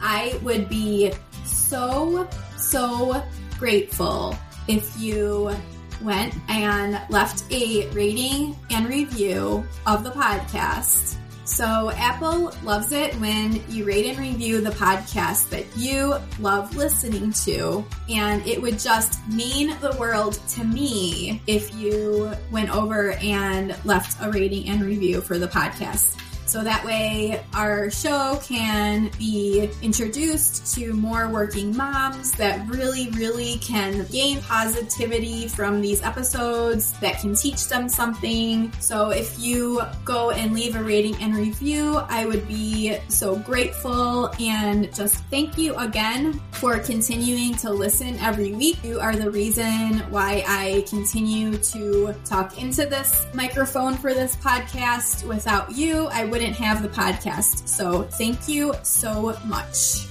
I 0.00 0.38
would 0.42 0.68
be 0.68 1.12
so, 1.44 2.28
so 2.56 3.22
grateful 3.58 4.34
if 4.66 4.98
you 4.98 5.54
went 6.02 6.34
and 6.48 7.00
left 7.10 7.44
a 7.52 7.88
rating 7.90 8.56
and 8.70 8.88
review 8.88 9.66
of 9.86 10.04
the 10.04 10.10
podcast. 10.10 11.16
So, 11.44 11.90
Apple 11.96 12.54
loves 12.62 12.92
it 12.92 13.12
when 13.16 13.60
you 13.68 13.84
rate 13.84 14.06
and 14.06 14.16
review 14.16 14.60
the 14.60 14.70
podcast 14.70 15.50
that 15.50 15.66
you 15.76 16.14
love 16.38 16.76
listening 16.76 17.32
to. 17.44 17.84
And 18.08 18.46
it 18.46 18.62
would 18.62 18.78
just 18.78 19.18
mean 19.26 19.76
the 19.80 19.94
world 19.98 20.34
to 20.50 20.64
me 20.64 21.42
if 21.48 21.74
you 21.74 22.30
went 22.52 22.70
over 22.70 23.12
and 23.14 23.76
left 23.84 24.16
a 24.22 24.30
rating 24.30 24.68
and 24.68 24.80
review 24.82 25.20
for 25.20 25.38
the 25.38 25.48
podcast. 25.48 26.19
So 26.50 26.64
that 26.64 26.84
way, 26.84 27.44
our 27.54 27.90
show 27.90 28.40
can 28.42 29.08
be 29.20 29.70
introduced 29.82 30.74
to 30.74 30.92
more 30.92 31.28
working 31.28 31.76
moms 31.76 32.32
that 32.32 32.66
really, 32.68 33.08
really 33.10 33.58
can 33.58 34.04
gain 34.06 34.40
positivity 34.40 35.46
from 35.46 35.80
these 35.80 36.02
episodes 36.02 36.90
that 36.98 37.20
can 37.20 37.36
teach 37.36 37.68
them 37.68 37.88
something. 37.88 38.72
So 38.80 39.10
if 39.10 39.38
you 39.38 39.82
go 40.04 40.32
and 40.32 40.52
leave 40.52 40.74
a 40.74 40.82
rating 40.82 41.14
and 41.22 41.36
review, 41.36 41.98
I 42.08 42.26
would 42.26 42.48
be 42.48 42.98
so 43.06 43.36
grateful 43.36 44.32
and 44.40 44.92
just 44.92 45.22
thank 45.26 45.56
you 45.56 45.76
again 45.76 46.40
for 46.50 46.80
continuing 46.80 47.54
to 47.58 47.70
listen 47.70 48.18
every 48.18 48.54
week. 48.54 48.82
You 48.82 48.98
are 48.98 49.14
the 49.14 49.30
reason 49.30 50.00
why 50.10 50.42
I 50.48 50.84
continue 50.88 51.58
to 51.58 52.12
talk 52.24 52.60
into 52.60 52.86
this 52.86 53.24
microphone 53.34 53.94
for 53.94 54.12
this 54.14 54.34
podcast. 54.34 55.22
Without 55.28 55.70
you, 55.70 56.08
I 56.08 56.24
would 56.24 56.39
wouldn't 56.40 56.56
have 56.56 56.82
the 56.82 56.88
podcast. 56.88 57.68
So 57.68 58.04
thank 58.04 58.48
you 58.48 58.72
so 58.82 59.36
much. 59.44 60.09